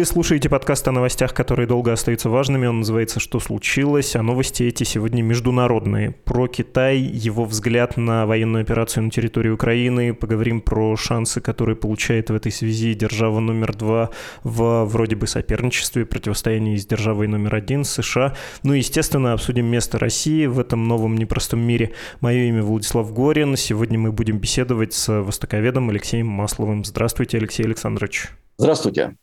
Вы 0.00 0.06
слушаете 0.06 0.48
подкаст 0.48 0.88
о 0.88 0.92
новостях, 0.92 1.34
которые 1.34 1.66
долго 1.66 1.92
остаются 1.92 2.30
важными. 2.30 2.66
Он 2.66 2.78
называется 2.78 3.20
«Что 3.20 3.38
случилось?», 3.38 4.16
а 4.16 4.22
новости 4.22 4.62
эти 4.62 4.82
сегодня 4.82 5.20
международные. 5.20 6.12
Про 6.24 6.46
Китай, 6.46 6.96
его 6.96 7.44
взгляд 7.44 7.98
на 7.98 8.24
военную 8.24 8.62
операцию 8.62 9.04
на 9.04 9.10
территории 9.10 9.50
Украины. 9.50 10.14
Поговорим 10.14 10.62
про 10.62 10.96
шансы, 10.96 11.42
которые 11.42 11.76
получает 11.76 12.30
в 12.30 12.34
этой 12.34 12.50
связи 12.50 12.94
держава 12.94 13.40
номер 13.40 13.76
два 13.76 14.08
в 14.42 14.86
вроде 14.86 15.16
бы 15.16 15.26
соперничестве, 15.26 16.06
противостоянии 16.06 16.76
с 16.76 16.86
державой 16.86 17.28
номер 17.28 17.56
один 17.56 17.84
США. 17.84 18.34
Ну 18.62 18.72
и, 18.72 18.78
естественно, 18.78 19.34
обсудим 19.34 19.66
место 19.66 19.98
России 19.98 20.46
в 20.46 20.58
этом 20.58 20.88
новом 20.88 21.18
непростом 21.18 21.60
мире. 21.60 21.92
Мое 22.22 22.44
имя 22.44 22.62
Владислав 22.62 23.12
Горин. 23.12 23.54
Сегодня 23.54 23.98
мы 23.98 24.12
будем 24.12 24.38
беседовать 24.38 24.94
с 24.94 25.12
востоковедом 25.20 25.90
Алексеем 25.90 26.26
Масловым. 26.26 26.86
Здравствуйте, 26.86 27.36
Алексей 27.36 27.64
Александрович. 27.64 28.30
Здравствуйте. 28.60 29.16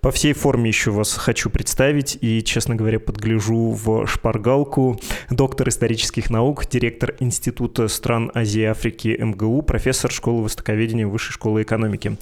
По 0.00 0.12
всей 0.12 0.34
форме 0.34 0.68
еще 0.68 0.92
вас 0.92 1.14
хочу 1.14 1.50
представить 1.50 2.16
и, 2.20 2.44
честно 2.44 2.76
говоря, 2.76 3.00
подгляжу 3.00 3.72
в 3.72 4.06
шпаргалку. 4.06 5.00
Доктор 5.30 5.68
исторических 5.68 6.30
наук, 6.30 6.66
директор 6.70 7.16
Института 7.18 7.88
стран 7.88 8.30
Азии 8.34 8.60
и 8.60 8.66
Африки 8.66 9.16
МГУ, 9.18 9.62
профессор 9.62 10.12
школы 10.12 10.44
востоковедения 10.44 11.08
Высшей 11.08 11.32
школы 11.32 11.62
экономики. 11.62 12.16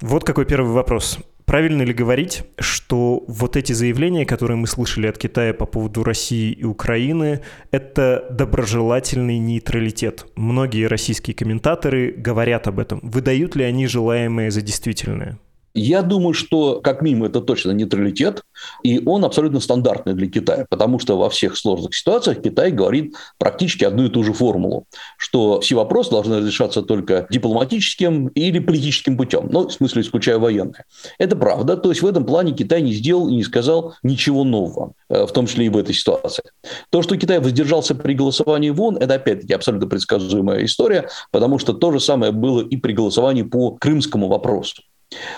Вот 0.00 0.24
какой 0.24 0.44
первый 0.44 0.72
вопрос. 0.72 1.20
Правильно 1.44 1.82
ли 1.82 1.92
говорить, 1.92 2.42
что 2.58 3.22
вот 3.28 3.56
эти 3.56 3.72
заявления, 3.72 4.26
которые 4.26 4.56
мы 4.56 4.66
слышали 4.66 5.06
от 5.06 5.18
Китая 5.18 5.54
по 5.54 5.66
поводу 5.66 6.02
России 6.02 6.50
и 6.50 6.64
Украины, 6.64 7.42
это 7.70 8.26
доброжелательный 8.28 9.38
нейтралитет? 9.38 10.26
Многие 10.34 10.86
российские 10.86 11.36
комментаторы 11.36 12.10
говорят 12.10 12.66
об 12.66 12.80
этом. 12.80 12.98
Выдают 13.04 13.54
ли 13.54 13.62
они 13.62 13.86
желаемое 13.86 14.50
за 14.50 14.62
действительное? 14.62 15.38
Я 15.74 16.02
думаю, 16.02 16.34
что 16.34 16.80
как 16.80 17.00
минимум 17.00 17.28
это 17.28 17.40
точно 17.40 17.70
нейтралитет, 17.70 18.42
и 18.82 19.02
он 19.06 19.24
абсолютно 19.24 19.60
стандартный 19.60 20.14
для 20.14 20.28
Китая, 20.28 20.66
потому 20.68 20.98
что 20.98 21.16
во 21.16 21.30
всех 21.30 21.56
сложных 21.56 21.94
ситуациях 21.94 22.42
Китай 22.42 22.70
говорит 22.70 23.14
практически 23.38 23.84
одну 23.84 24.04
и 24.04 24.08
ту 24.10 24.22
же 24.22 24.32
формулу, 24.34 24.86
что 25.16 25.60
все 25.60 25.76
вопросы 25.76 26.10
должны 26.10 26.38
разрешаться 26.38 26.82
только 26.82 27.26
дипломатическим 27.30 28.28
или 28.28 28.58
политическим 28.58 29.16
путем, 29.16 29.48
ну, 29.50 29.68
в 29.68 29.72
смысле, 29.72 30.02
исключая 30.02 30.38
военные. 30.38 30.84
Это 31.18 31.36
правда, 31.36 31.76
то 31.76 31.88
есть 31.88 32.02
в 32.02 32.06
этом 32.06 32.26
плане 32.26 32.52
Китай 32.52 32.82
не 32.82 32.92
сделал 32.92 33.28
и 33.28 33.34
не 33.34 33.42
сказал 33.44 33.94
ничего 34.02 34.44
нового, 34.44 34.92
э, 35.08 35.26
в 35.26 35.32
том 35.32 35.46
числе 35.46 35.66
и 35.66 35.68
в 35.70 35.76
этой 35.76 35.94
ситуации. 35.94 36.44
То, 36.90 37.02
что 37.02 37.16
Китай 37.16 37.40
воздержался 37.40 37.94
при 37.94 38.14
голосовании 38.14 38.70
в 38.70 38.80
ООН, 38.80 38.98
это 38.98 39.14
опять-таки 39.14 39.54
абсолютно 39.54 39.88
предсказуемая 39.88 40.64
история, 40.64 41.08
потому 41.30 41.58
что 41.58 41.72
то 41.72 41.92
же 41.92 42.00
самое 42.00 42.32
было 42.32 42.60
и 42.60 42.76
при 42.76 42.92
голосовании 42.92 43.42
по 43.42 43.72
крымскому 43.72 44.28
вопросу. 44.28 44.82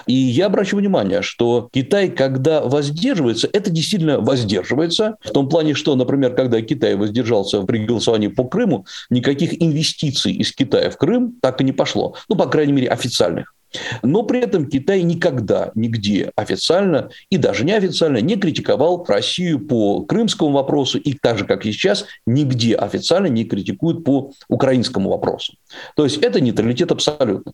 И 0.06 0.14
я 0.14 0.46
обращу 0.46 0.76
внимание, 0.76 1.22
что 1.22 1.68
Китай, 1.72 2.08
когда 2.08 2.62
воздерживается, 2.62 3.48
это 3.52 3.70
действительно 3.70 4.20
воздерживается. 4.20 5.16
В 5.22 5.30
том 5.30 5.48
плане, 5.48 5.74
что, 5.74 5.94
например, 5.96 6.34
когда 6.34 6.60
Китай 6.62 6.94
воздержался 6.94 7.62
при 7.62 7.78
голосовании 7.78 8.28
по 8.28 8.44
Крыму, 8.44 8.86
никаких 9.10 9.62
инвестиций 9.62 10.32
из 10.32 10.52
Китая 10.52 10.90
в 10.90 10.96
Крым 10.96 11.34
так 11.40 11.60
и 11.60 11.64
не 11.64 11.72
пошло. 11.72 12.14
Ну, 12.28 12.36
по 12.36 12.46
крайней 12.46 12.72
мере, 12.72 12.88
официальных. 12.88 13.54
Но 14.02 14.22
при 14.22 14.40
этом 14.40 14.66
Китай 14.66 15.02
никогда, 15.02 15.72
нигде 15.74 16.32
официально 16.36 17.10
и 17.30 17.36
даже 17.36 17.64
неофициально 17.64 18.18
не 18.18 18.36
критиковал 18.36 19.04
Россию 19.06 19.66
по 19.66 20.02
крымскому 20.02 20.52
вопросу 20.52 20.98
и 20.98 21.14
так 21.14 21.38
же, 21.38 21.44
как 21.44 21.66
и 21.66 21.72
сейчас, 21.72 22.06
нигде 22.26 22.74
официально 22.76 23.26
не 23.26 23.44
критикует 23.44 24.04
по 24.04 24.32
украинскому 24.48 25.10
вопросу. 25.10 25.54
То 25.96 26.04
есть 26.04 26.18
это 26.18 26.40
нейтралитет 26.40 26.92
абсолютно. 26.92 27.52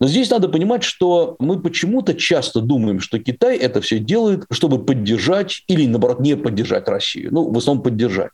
Но 0.00 0.06
здесь 0.06 0.30
надо 0.30 0.48
понимать, 0.48 0.82
что 0.82 1.36
мы 1.38 1.60
почему-то 1.60 2.14
часто 2.14 2.60
думаем, 2.60 3.00
что 3.00 3.18
Китай 3.18 3.56
это 3.56 3.80
все 3.80 3.98
делает, 3.98 4.44
чтобы 4.50 4.84
поддержать 4.84 5.64
или, 5.68 5.86
наоборот, 5.86 6.20
не 6.20 6.36
поддержать 6.36 6.88
Россию. 6.88 7.30
Ну, 7.32 7.50
в 7.50 7.56
основном 7.56 7.82
поддержать. 7.82 8.32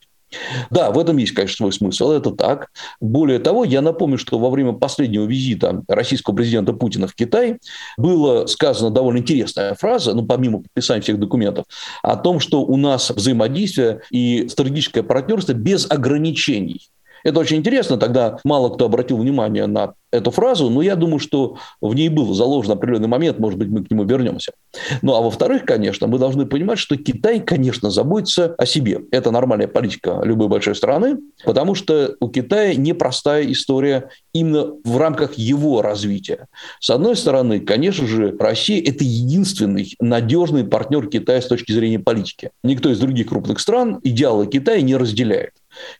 Да, 0.69 0.91
в 0.91 0.99
этом 0.99 1.17
есть, 1.17 1.33
конечно, 1.33 1.57
свой 1.57 1.73
смысл, 1.73 2.11
это 2.11 2.31
так. 2.31 2.69
Более 2.99 3.39
того, 3.39 3.63
я 3.65 3.81
напомню, 3.81 4.17
что 4.17 4.39
во 4.39 4.49
время 4.49 4.73
последнего 4.73 5.25
визита 5.25 5.83
российского 5.87 6.35
президента 6.35 6.73
Путина 6.73 7.07
в 7.07 7.15
Китай 7.15 7.57
была 7.97 8.47
сказана 8.47 8.91
довольно 8.91 9.19
интересная 9.19 9.75
фраза, 9.75 10.13
ну, 10.13 10.25
помимо 10.25 10.61
подписания 10.61 11.01
всех 11.01 11.19
документов, 11.19 11.65
о 12.03 12.15
том, 12.15 12.39
что 12.39 12.61
у 12.61 12.77
нас 12.77 13.09
взаимодействие 13.09 14.01
и 14.11 14.47
стратегическое 14.47 15.03
партнерство 15.03 15.53
без 15.53 15.89
ограничений. 15.89 16.89
Это 17.23 17.39
очень 17.39 17.57
интересно, 17.57 17.97
тогда 17.97 18.39
мало 18.43 18.69
кто 18.69 18.85
обратил 18.85 19.17
внимание 19.17 19.67
на 19.67 19.93
эту 20.11 20.31
фразу, 20.31 20.69
но 20.69 20.81
я 20.81 20.95
думаю, 20.95 21.19
что 21.19 21.57
в 21.79 21.93
ней 21.93 22.09
был 22.09 22.33
заложен 22.33 22.71
определенный 22.71 23.07
момент, 23.07 23.39
может 23.39 23.57
быть, 23.57 23.69
мы 23.69 23.83
к 23.83 23.91
нему 23.91 24.03
вернемся. 24.03 24.53
Ну, 25.01 25.15
а 25.15 25.21
во-вторых, 25.21 25.65
конечно, 25.65 26.07
мы 26.07 26.19
должны 26.19 26.45
понимать, 26.45 26.79
что 26.79 26.97
Китай, 26.97 27.39
конечно, 27.39 27.89
заботится 27.89 28.55
о 28.57 28.65
себе. 28.65 29.01
Это 29.11 29.31
нормальная 29.31 29.67
политика 29.67 30.21
любой 30.23 30.47
большой 30.47 30.75
страны, 30.75 31.17
потому 31.43 31.75
что 31.75 32.15
у 32.19 32.29
Китая 32.29 32.75
непростая 32.75 33.51
история 33.51 34.09
именно 34.33 34.73
в 34.83 34.97
рамках 34.97 35.35
его 35.35 35.81
развития. 35.81 36.47
С 36.79 36.89
одной 36.89 37.15
стороны, 37.15 37.59
конечно 37.59 38.07
же, 38.07 38.35
Россия– 38.37 38.81
это 38.85 39.03
единственный 39.03 39.95
надежный 39.99 40.63
партнер 40.63 41.07
Китая 41.07 41.41
с 41.41 41.47
точки 41.47 41.71
зрения 41.71 41.99
политики. 41.99 42.51
Никто 42.63 42.89
из 42.89 42.99
других 42.99 43.27
крупных 43.27 43.59
стран 43.59 43.99
идеалы 44.03 44.47
Китая 44.47 44.81
не 44.81 44.95
разделяет. 44.95 45.51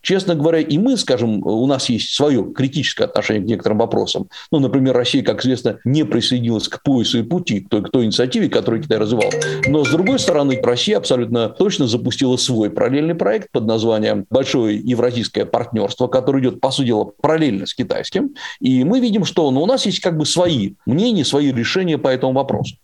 Честно 0.02 0.36
говоря, 0.36 0.60
и 0.60 0.78
мы, 0.78 0.98
скажем, 0.98 1.46
у 1.46 1.66
нас 1.68 1.90
есть 1.90 2.14
свое 2.14 2.46
критическое 2.54 3.06
отношение 3.06 3.44
к 3.44 3.50
некоторым 3.50 3.80
вопросам. 3.80 4.28
Ну, 4.52 4.60
например, 4.60 4.96
Россия, 4.96 5.24
как 5.24 5.42
известно, 5.42 5.80
не 5.84 6.04
присоединилась 6.04 6.68
к 6.68 6.82
поясу 6.84 7.20
и 7.20 7.24
пути, 7.24 7.62
к 7.62 7.70
той, 7.70 7.84
к 7.84 7.90
той 7.90 8.06
инициативе, 8.06 8.50
которую 8.50 8.84
Китай 8.84 8.98
развивал. 8.98 9.32
Но, 9.68 9.86
с 9.86 9.90
другой 9.90 10.20
стороны, 10.20 10.60
Россия 10.62 10.98
абсолютно 10.98 11.50
точно 11.50 11.88
запустила 11.88 12.38
свой 12.38 12.70
параллельный 12.70 13.16
проект 13.16 13.52
под 13.52 13.66
названием 13.66 14.26
«Большое 14.30 14.78
евразийское 14.78 15.46
партнерство», 15.46 16.08
который 16.08 16.42
идет, 16.42 16.60
по 16.60 16.72
сути 16.72 16.88
дела, 16.88 17.06
параллельно 17.06 17.66
с 17.66 17.74
китайским. 17.74 18.36
И 18.60 18.84
мы 18.84 19.00
видим, 19.00 19.26
что 19.26 19.50
ну, 19.52 19.62
у 19.62 19.66
нас 19.66 19.86
есть 19.86 20.00
как 20.00 20.18
бы 20.18 20.26
свои 20.26 20.74
мнения, 20.86 21.26
свои 21.26 21.52
решения 21.52 21.98
по 21.98 22.08
этому 22.08 22.34
вопросу. 22.34 22.76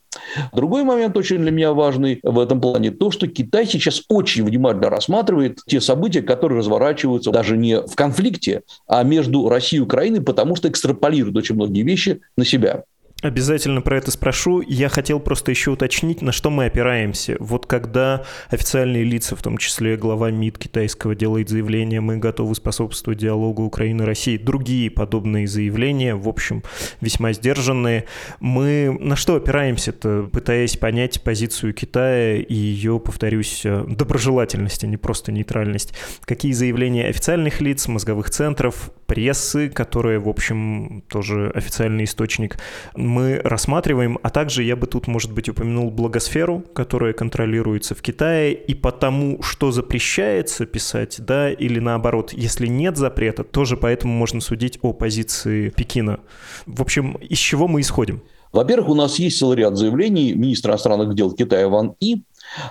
Другой 0.54 0.84
момент 0.84 1.18
очень 1.18 1.40
для 1.40 1.52
меня 1.52 1.74
важный 1.74 2.20
в 2.24 2.40
этом 2.40 2.62
плане, 2.62 2.92
то, 2.92 3.12
что 3.12 3.28
Китай 3.28 3.66
сейчас 3.66 4.04
очень 4.10 4.44
внимательно 4.44 4.90
рассматривает 4.90 5.60
те 5.66 5.82
события, 5.82 6.22
которые 6.22 6.60
разворачиваются 6.60 7.32
даже 7.32 7.58
не 7.58 7.82
в 7.82 7.96
конфликте, 7.96 8.64
а 8.88 9.04
между 9.04 9.48
Россией 9.50 9.82
и 9.82 9.84
Украиной, 9.84 10.22
потому 10.22 10.56
что 10.56 10.70
экстраполирует 10.70 11.36
очень 11.36 11.56
многие 11.56 11.84
вещи 11.84 12.22
на 12.36 12.46
себя. 12.46 12.84
Обязательно 13.24 13.82
про 13.82 13.98
это 13.98 14.12
спрошу. 14.12 14.62
Я 14.62 14.90
хотел 14.90 15.20
просто 15.20 15.50
еще 15.50 15.72
уточнить, 15.72 16.22
на 16.22 16.32
что 16.32 16.52
мы 16.52 16.66
опираемся. 16.66 17.36
Вот 17.40 17.66
когда 17.66 18.24
официальные 18.50 19.04
лица, 19.04 19.36
в 19.36 19.42
том 19.42 19.58
числе 19.58 19.98
глава 19.98 20.30
МИД 20.30 20.60
китайского, 20.60 21.16
делает 21.16 21.50
заявление, 21.50 22.00
мы 22.00 22.18
готовы 22.18 22.54
способствовать 22.54 23.18
диалогу 23.18 23.64
Украины 23.64 24.04
и 24.04 24.06
России, 24.06 24.38
другие 24.38 24.92
подобные 24.92 25.48
заявления, 25.48 26.14
в 26.14 26.28
общем, 26.28 26.62
весьма 27.02 27.34
сдержанные, 27.34 28.06
мы 28.40 28.96
на 29.00 29.16
что 29.16 29.36
опираемся-то, 29.36 30.30
пытаясь 30.32 30.78
понять 30.78 31.24
позицию 31.24 31.74
Китая 31.74 32.36
и 32.38 32.54
ее, 32.54 33.00
повторюсь, 33.00 33.64
доброжелательность, 33.64 34.84
а 34.84 34.88
не 34.88 34.98
просто 34.98 35.32
нейтральность? 35.32 35.96
Какие 36.24 36.52
заявления 36.52 37.08
официальных 37.08 37.62
лиц, 37.62 37.88
мозговых 37.88 38.30
центров, 38.30 38.92
прессы, 39.08 39.70
которая, 39.70 40.20
в 40.20 40.30
общем, 40.30 41.04
тоже 41.10 41.52
официальный 41.56 42.04
источник, 42.04 42.58
мы 42.96 43.42
рассматриваем, 43.44 44.20
а 44.22 44.30
также 44.30 44.64
я 44.64 44.76
бы 44.76 44.86
тут, 44.86 45.08
может 45.08 45.32
быть, 45.32 45.50
упомянул 45.50 45.90
благосферу, 45.90 46.64
которая 46.74 47.14
контролируется 47.14 47.96
в 47.96 48.02
Китае, 48.02 48.54
и 48.54 48.76
потому, 48.76 49.42
что 49.42 49.72
запрещается 49.72 50.66
писать, 50.66 51.16
да, 51.20 51.50
или 51.52 51.80
наоборот, 51.80 52.34
если 52.34 52.68
нет 52.68 52.98
запрета, 52.98 53.44
тоже 53.44 53.78
поэтому 53.78 54.14
можно 54.14 54.42
судить 54.42 54.78
о 54.82 54.94
позиции 54.94 55.70
Пекина. 55.70 56.20
В 56.66 56.82
общем, 56.82 57.14
из 57.14 57.38
чего 57.38 57.68
мы 57.68 57.82
исходим? 57.82 58.22
Во-первых, 58.52 58.90
у 58.90 58.96
нас 58.96 59.20
есть 59.20 59.38
целый 59.38 59.58
ряд 59.58 59.78
заявлений 59.78 60.34
министра 60.34 60.72
иностранных 60.72 61.16
дел 61.16 61.32
Китая 61.32 61.68
Ван 61.68 61.96
И, 62.00 62.24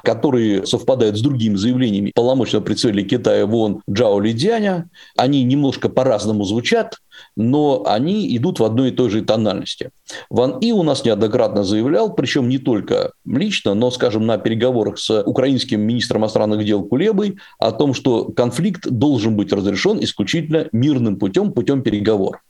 которые 0.03 0.67
совпадают 0.67 1.17
с 1.17 1.21
другими 1.21 1.57
заявлениями 1.57 2.13
полномочного 2.15 2.63
представителя 2.63 3.05
Китая 3.05 3.47
в 3.47 3.55
ООН 3.55 3.83
Джао 3.91 4.21
Лидяня. 4.21 4.89
Они 5.17 5.43
немножко 5.45 5.89
по-разному 5.89 6.45
звучат, 6.45 6.99
но 7.37 7.85
они 7.87 8.37
идут 8.37 8.61
в 8.61 8.65
одной 8.65 8.91
и 8.91 8.93
той 8.93 9.11
же 9.11 9.23
тональности. 9.23 9.91
Ван 10.31 10.59
И 10.61 10.73
у 10.73 10.83
нас 10.83 11.05
неоднократно 11.05 11.65
заявлял, 11.65 12.15
причем 12.15 12.49
не 12.49 12.59
только 12.59 13.13
лично, 13.27 13.75
но, 13.75 13.91
скажем, 13.91 14.27
на 14.27 14.39
переговорах 14.39 14.99
с 14.99 15.23
украинским 15.23 15.81
министром 15.81 16.23
иностранных 16.23 16.65
дел 16.65 16.85
Кулебой, 16.85 17.37
о 17.59 17.73
том, 17.73 17.95
что 17.95 18.27
конфликт 18.27 18.89
должен 18.89 19.37
быть 19.37 19.53
разрешен 19.53 20.03
исключительно 20.03 20.69
мирным 20.73 21.17
путем, 21.19 21.53
путем 21.53 21.83
переговоров. 21.83 22.41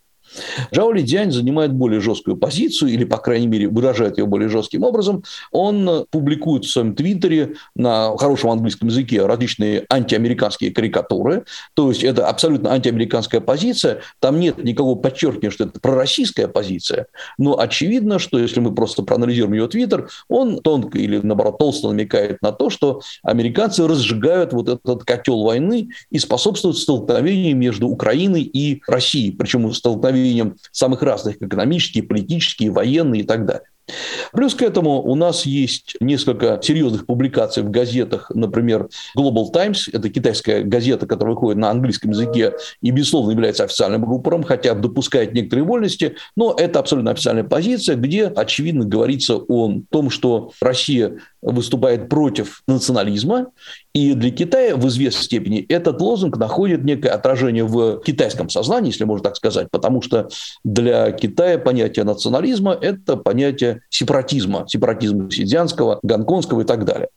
Жао 0.72 0.92
Лидянь 0.92 1.32
занимает 1.32 1.72
более 1.72 2.00
жесткую 2.00 2.36
позицию, 2.36 2.90
или, 2.90 3.04
по 3.04 3.18
крайней 3.18 3.46
мере, 3.46 3.68
выражает 3.68 4.18
ее 4.18 4.26
более 4.26 4.48
жестким 4.48 4.82
образом. 4.82 5.24
Он 5.52 6.06
публикует 6.10 6.64
в 6.64 6.70
своем 6.70 6.94
твиттере 6.94 7.54
на 7.74 8.16
хорошем 8.16 8.50
английском 8.50 8.88
языке 8.88 9.24
различные 9.24 9.84
антиамериканские 9.90 10.72
карикатуры. 10.72 11.44
То 11.74 11.90
есть 11.90 12.04
это 12.04 12.28
абсолютно 12.28 12.72
антиамериканская 12.72 13.40
позиция. 13.40 14.00
Там 14.20 14.40
нет 14.40 14.62
никакого 14.62 14.96
подчеркивания, 14.96 15.50
что 15.50 15.64
это 15.64 15.80
пророссийская 15.80 16.48
позиция. 16.48 17.06
Но 17.38 17.58
очевидно, 17.58 18.18
что 18.18 18.38
если 18.38 18.60
мы 18.60 18.74
просто 18.74 19.02
проанализируем 19.02 19.54
его 19.54 19.66
твиттер, 19.66 20.08
он 20.28 20.60
тонко 20.60 20.98
или, 20.98 21.18
наоборот, 21.18 21.58
толсто 21.58 21.88
намекает 21.88 22.42
на 22.42 22.52
то, 22.52 22.70
что 22.70 23.00
американцы 23.22 23.86
разжигают 23.86 24.52
вот 24.52 24.68
этот 24.68 25.04
котел 25.04 25.42
войны 25.42 25.90
и 26.10 26.18
способствуют 26.18 26.78
столкновению 26.78 27.56
между 27.56 27.88
Украиной 27.88 28.42
и 28.42 28.82
Россией. 28.86 29.32
Причем 29.32 29.72
столкновению 29.72 30.25
столкновениям 30.26 30.56
самых 30.72 31.02
разных, 31.02 31.40
экономические, 31.40 32.04
политические, 32.04 32.70
военные 32.70 33.22
и 33.22 33.24
так 33.24 33.46
далее. 33.46 33.68
Плюс 34.32 34.54
к 34.54 34.62
этому 34.62 35.02
у 35.02 35.14
нас 35.14 35.46
есть 35.46 35.96
несколько 36.00 36.58
серьезных 36.62 37.06
публикаций 37.06 37.62
в 37.62 37.70
газетах, 37.70 38.30
например, 38.34 38.88
Global 39.16 39.50
Times, 39.52 39.88
это 39.92 40.08
китайская 40.08 40.62
газета, 40.62 41.06
которая 41.06 41.34
выходит 41.34 41.58
на 41.58 41.70
английском 41.70 42.10
языке 42.10 42.52
и, 42.82 42.90
безусловно, 42.90 43.30
является 43.30 43.64
официальным 43.64 44.04
рупором, 44.04 44.42
хотя 44.42 44.74
допускает 44.74 45.34
некоторые 45.34 45.64
вольности, 45.64 46.16
но 46.36 46.54
это 46.58 46.80
абсолютно 46.80 47.12
официальная 47.12 47.44
позиция, 47.44 47.96
где, 47.96 48.26
очевидно, 48.26 48.84
говорится 48.84 49.36
о 49.36 49.80
том, 49.90 50.10
что 50.10 50.52
Россия 50.60 51.18
выступает 51.40 52.08
против 52.08 52.62
национализма, 52.66 53.48
и 53.94 54.14
для 54.14 54.30
Китая 54.30 54.76
в 54.76 54.86
известной 54.88 55.22
степени 55.22 55.64
этот 55.68 56.00
лозунг 56.00 56.36
находит 56.36 56.84
некое 56.84 57.10
отражение 57.10 57.64
в 57.64 58.00
китайском 58.02 58.50
сознании, 58.50 58.90
если 58.90 59.04
можно 59.04 59.24
так 59.24 59.36
сказать, 59.36 59.68
потому 59.70 60.02
что 60.02 60.28
для 60.64 61.12
Китая 61.12 61.58
понятие 61.58 62.04
национализма– 62.04 62.76
это 62.80 63.16
понятие 63.16 63.75
сепаратизма, 63.88 64.64
сепаратизма 64.68 65.30
сидзянского, 65.30 65.98
гонконгского 66.02 66.62
и 66.62 66.64
так 66.64 66.84
далее. 66.84 67.08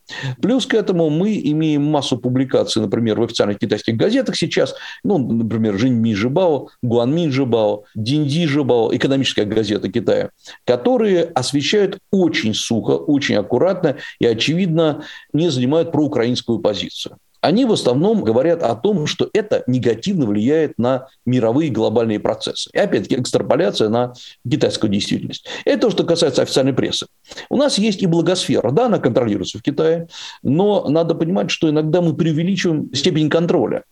Плюс 0.42 0.66
к 0.66 0.74
этому 0.74 1.10
мы 1.10 1.40
имеем 1.44 1.84
массу 1.84 2.18
публикаций, 2.18 2.82
например, 2.82 3.20
в 3.20 3.24
официальных 3.24 3.60
китайских 3.60 3.96
газетах 3.96 4.36
сейчас, 4.36 4.76
ну, 5.04 5.18
например, 5.18 5.78
Жиньми 5.78 6.16
Жибао, 6.16 6.70
Гуанмин 6.82 7.32
Жибао, 7.32 7.84
Динди 7.96 8.46
Жибао, 8.46 8.96
экономическая 8.96 9.46
газета 9.46 9.90
Китая, 9.90 10.32
которые 10.66 11.24
освещают 11.24 12.00
очень 12.12 12.54
сухо, 12.54 12.92
очень 12.92 13.36
аккуратно 13.36 13.98
и, 14.20 14.26
очевидно, 14.26 15.04
не 15.34 15.50
занимают 15.50 15.92
проукраинскую 15.92 16.60
позицию 16.60 17.18
они 17.42 17.66
в 17.66 17.72
основном 17.72 18.24
говорят 18.24 18.64
о 18.64 18.76
том, 18.76 19.08
что 19.08 19.30
это 19.34 19.64
негативно 19.68 20.26
влияет 20.26 20.78
на 20.78 21.08
мировые 21.26 21.70
глобальные 21.70 22.20
процессы. 22.20 22.70
И 22.74 22.78
опять-таки 22.78 23.22
экстраполяция 23.22 23.90
на 23.90 24.14
китайскую 24.50 24.92
действительность. 24.92 25.48
Это 25.66 25.82
то, 25.82 25.90
что 25.92 26.04
касается 26.04 26.42
официальной 26.42 26.74
прессы. 26.74 27.08
У 27.50 27.58
нас 27.58 27.78
есть 27.78 28.02
и 28.02 28.08
благосфера, 28.08 28.72
да, 28.72 28.88
она 28.88 29.00
контролируется 29.00 29.60
в 29.60 29.62
Китае, 29.62 30.08
но 30.44 30.88
надо 30.90 31.16
понимать, 31.16 31.52
что 31.52 31.70
иногда 31.70 32.02
мы 32.02 32.16
преувеличиваем 32.16 32.94
степень 32.94 33.30
контроля. 33.30 33.84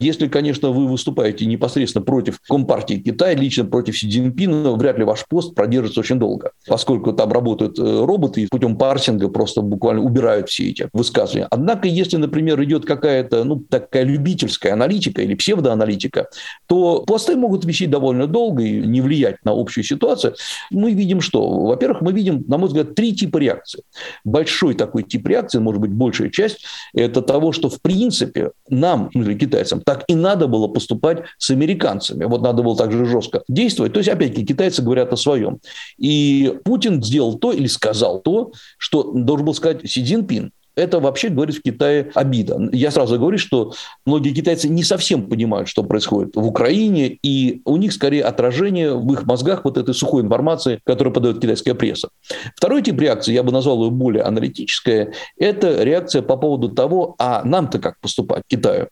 Если, 0.00 0.28
конечно, 0.28 0.70
вы 0.70 0.86
выступаете 0.86 1.44
непосредственно 1.46 2.04
против 2.04 2.40
Компартии 2.40 2.94
Китая, 2.94 3.34
лично 3.34 3.64
против 3.64 3.98
Си 3.98 4.08
Цзиньпина, 4.08 4.72
вряд 4.72 4.98
ли 4.98 5.04
ваш 5.04 5.26
пост 5.26 5.54
продержится 5.54 6.00
очень 6.00 6.18
долго, 6.18 6.52
поскольку 6.66 7.12
там 7.12 7.32
работают 7.32 7.78
э, 7.78 8.04
роботы 8.04 8.42
и 8.42 8.46
путем 8.46 8.76
парсинга 8.76 9.28
просто 9.28 9.60
буквально 9.60 10.02
убирают 10.02 10.48
все 10.48 10.70
эти 10.70 10.88
высказывания. 10.92 11.48
Однако, 11.50 11.88
если, 11.88 12.16
например, 12.16 12.62
идет 12.62 12.86
какая-то 12.86 13.44
ну, 13.44 13.56
такая 13.56 14.04
любительская 14.04 14.72
аналитика 14.72 15.22
или 15.22 15.34
псевдоаналитика, 15.34 16.28
то 16.66 17.02
посты 17.06 17.36
могут 17.36 17.64
висеть 17.64 17.90
довольно 17.90 18.26
долго 18.26 18.62
и 18.62 18.80
не 18.80 19.00
влиять 19.00 19.44
на 19.44 19.52
общую 19.52 19.84
ситуацию. 19.84 20.34
Мы 20.70 20.92
видим 20.92 21.20
что? 21.20 21.66
Во-первых, 21.66 22.00
мы 22.02 22.12
видим, 22.12 22.44
на 22.46 22.58
мой 22.58 22.68
взгляд, 22.68 22.94
три 22.94 23.14
типа 23.14 23.38
реакции. 23.38 23.82
Большой 24.24 24.74
такой 24.74 25.02
тип 25.02 25.26
реакции, 25.26 25.58
может 25.58 25.80
быть, 25.80 25.90
большая 25.90 26.30
часть, 26.30 26.64
это 26.94 27.22
того, 27.22 27.52
что 27.52 27.68
в 27.68 27.80
принципе 27.82 28.50
нам, 28.68 29.10
китайцам, 29.10 29.47
так 29.48 30.04
и 30.08 30.14
надо 30.14 30.46
было 30.46 30.68
поступать 30.68 31.24
с 31.38 31.50
американцами. 31.50 32.24
Вот 32.24 32.42
надо 32.42 32.62
было 32.62 32.76
также 32.76 33.04
жестко 33.04 33.42
действовать. 33.48 33.92
То 33.92 33.98
есть, 33.98 34.08
опять-таки, 34.08 34.46
китайцы 34.46 34.82
говорят 34.82 35.12
о 35.12 35.16
своем. 35.16 35.58
И 35.96 36.54
Путин 36.64 37.02
сделал 37.02 37.38
то 37.38 37.52
или 37.52 37.66
сказал 37.66 38.20
то, 38.20 38.52
что 38.78 39.12
должен 39.12 39.46
был 39.46 39.54
сказать 39.54 39.88
Си 39.88 40.04
Цзиньпин. 40.04 40.52
Это 40.78 41.00
вообще, 41.00 41.28
говорит, 41.28 41.56
в 41.56 41.62
Китае 41.62 42.12
обида. 42.14 42.70
Я 42.72 42.92
сразу 42.92 43.18
говорю, 43.18 43.36
что 43.36 43.72
многие 44.06 44.32
китайцы 44.32 44.68
не 44.68 44.84
совсем 44.84 45.28
понимают, 45.28 45.68
что 45.68 45.82
происходит 45.82 46.36
в 46.36 46.46
Украине, 46.46 47.18
и 47.20 47.62
у 47.64 47.76
них 47.76 47.92
скорее 47.92 48.22
отражение 48.22 48.94
в 48.94 49.12
их 49.12 49.24
мозгах 49.26 49.64
вот 49.64 49.76
этой 49.76 49.92
сухой 49.92 50.22
информации, 50.22 50.80
которую 50.84 51.12
подает 51.12 51.40
китайская 51.40 51.74
пресса. 51.74 52.10
Второй 52.54 52.82
тип 52.82 53.00
реакции, 53.00 53.32
я 53.32 53.42
бы 53.42 53.50
назвал 53.50 53.84
ее 53.84 53.90
более 53.90 54.22
аналитическая, 54.22 55.12
это 55.36 55.82
реакция 55.82 56.22
по 56.22 56.36
поводу 56.36 56.68
того, 56.68 57.16
а 57.18 57.42
нам-то 57.44 57.80
как 57.80 57.98
поступать, 58.00 58.44
Китаю, 58.46 58.88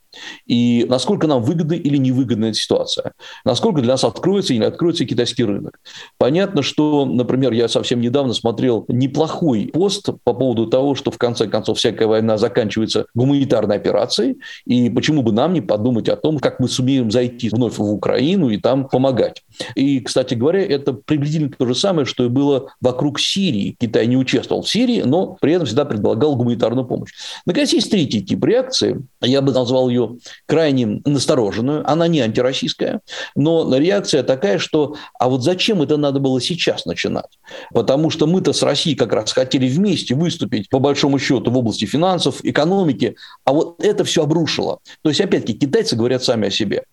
и 0.47 0.87
насколько 0.89 1.29
нам 1.29 1.43
выгодна 1.43 1.75
или 1.75 1.99
невыгодна 1.99 2.47
эта 2.47 2.59
ситуация, 2.59 3.13
насколько 3.45 3.81
для 3.81 3.93
нас 3.93 4.03
откроется 4.03 4.53
или 4.53 4.61
не 4.61 4.67
откроется 4.67 5.05
китайский 5.05 5.45
рынок. 5.45 5.79
Понятно, 6.19 6.63
что, 6.63 7.05
например, 7.05 7.53
я 7.53 7.69
совсем 7.69 8.01
недавно 8.01 8.35
смотрел 8.35 8.85
неплохой 8.89 9.71
пост 9.73 10.09
по 10.25 10.33
поводу 10.33 10.67
того, 10.67 10.95
что 10.95 11.11
в 11.11 11.19
конце 11.19 11.47
концов 11.47 11.76
всякая 11.77 12.07
война 12.07 12.37
заканчивается 12.39 13.07
гуманитарной 13.15 13.77
операцией, 13.77 14.39
и 14.65 14.91
почему 14.91 15.23
бы 15.23 15.33
нам 15.33 15.53
не 15.53 15.61
подумать 15.61 16.09
о 16.09 16.17
том, 16.17 16.39
как 16.39 16.61
мы 16.61 16.69
сумеем 16.69 17.11
зайти 17.11 17.49
вновь 17.49 17.79
в 17.79 17.83
Украину 17.83 18.49
и 18.49 18.59
там 18.59 18.89
помогать. 18.89 19.43
И, 19.75 20.01
кстати 20.01 20.35
говоря, 20.35 20.65
это 20.65 20.93
приблизительно 20.93 21.51
то 21.57 21.67
же 21.67 21.75
самое, 21.75 22.07
что 22.07 22.25
и 22.25 22.29
было 22.29 22.71
вокруг 22.81 23.21
Сирии. 23.21 23.77
Китай 23.79 24.07
не 24.07 24.17
участвовал 24.17 24.63
в 24.63 24.69
Сирии, 24.69 25.03
но 25.03 25.37
при 25.41 25.53
этом 25.53 25.67
всегда 25.67 25.85
предлагал 25.85 26.37
гуманитарную 26.37 26.87
помощь. 26.87 27.13
Наконец, 27.45 27.73
есть 27.73 27.91
третий 27.91 28.23
тип 28.25 28.45
реакции. 28.45 29.03
Я 29.21 29.43
бы 29.43 29.53
назвал 29.53 29.89
ее 29.89 30.17
крайне 30.47 31.01
настороженную. 31.05 31.89
Она 31.91 32.09
не 32.09 32.21
антироссийская, 32.21 33.01
но 33.35 33.77
реакция 33.77 34.23
такая, 34.23 34.59
что 34.59 34.97
а 35.19 35.29
вот 35.29 35.43
зачем 35.43 35.83
это 35.83 35.97
надо 35.97 36.21
было 36.21 36.41
сейчас 36.41 36.87
начинать? 36.87 37.39
Потому 37.73 38.11
что 38.11 38.27
мы-то 38.27 38.53
с 38.53 38.63
Россией 38.63 38.97
как 38.97 39.13
раз 39.13 39.33
хотели 39.33 39.69
вместе 39.69 40.15
выступить, 40.15 40.69
по 40.69 40.79
большому 40.79 41.19
счету, 41.19 41.51
в 41.51 41.59
области 41.67 41.85
финансов, 41.85 42.45
экономики, 42.45 43.17
а 43.45 43.53
вот 43.53 43.83
это 43.83 44.05
все 44.05 44.23
обрушило. 44.23 44.79
То 45.03 45.11
есть, 45.11 45.21
опять-таки, 45.21 45.59
китайцы 45.59 45.97
говорят 45.97 46.23
сами 46.23 46.49
о 46.49 46.51
себе. 46.51 46.85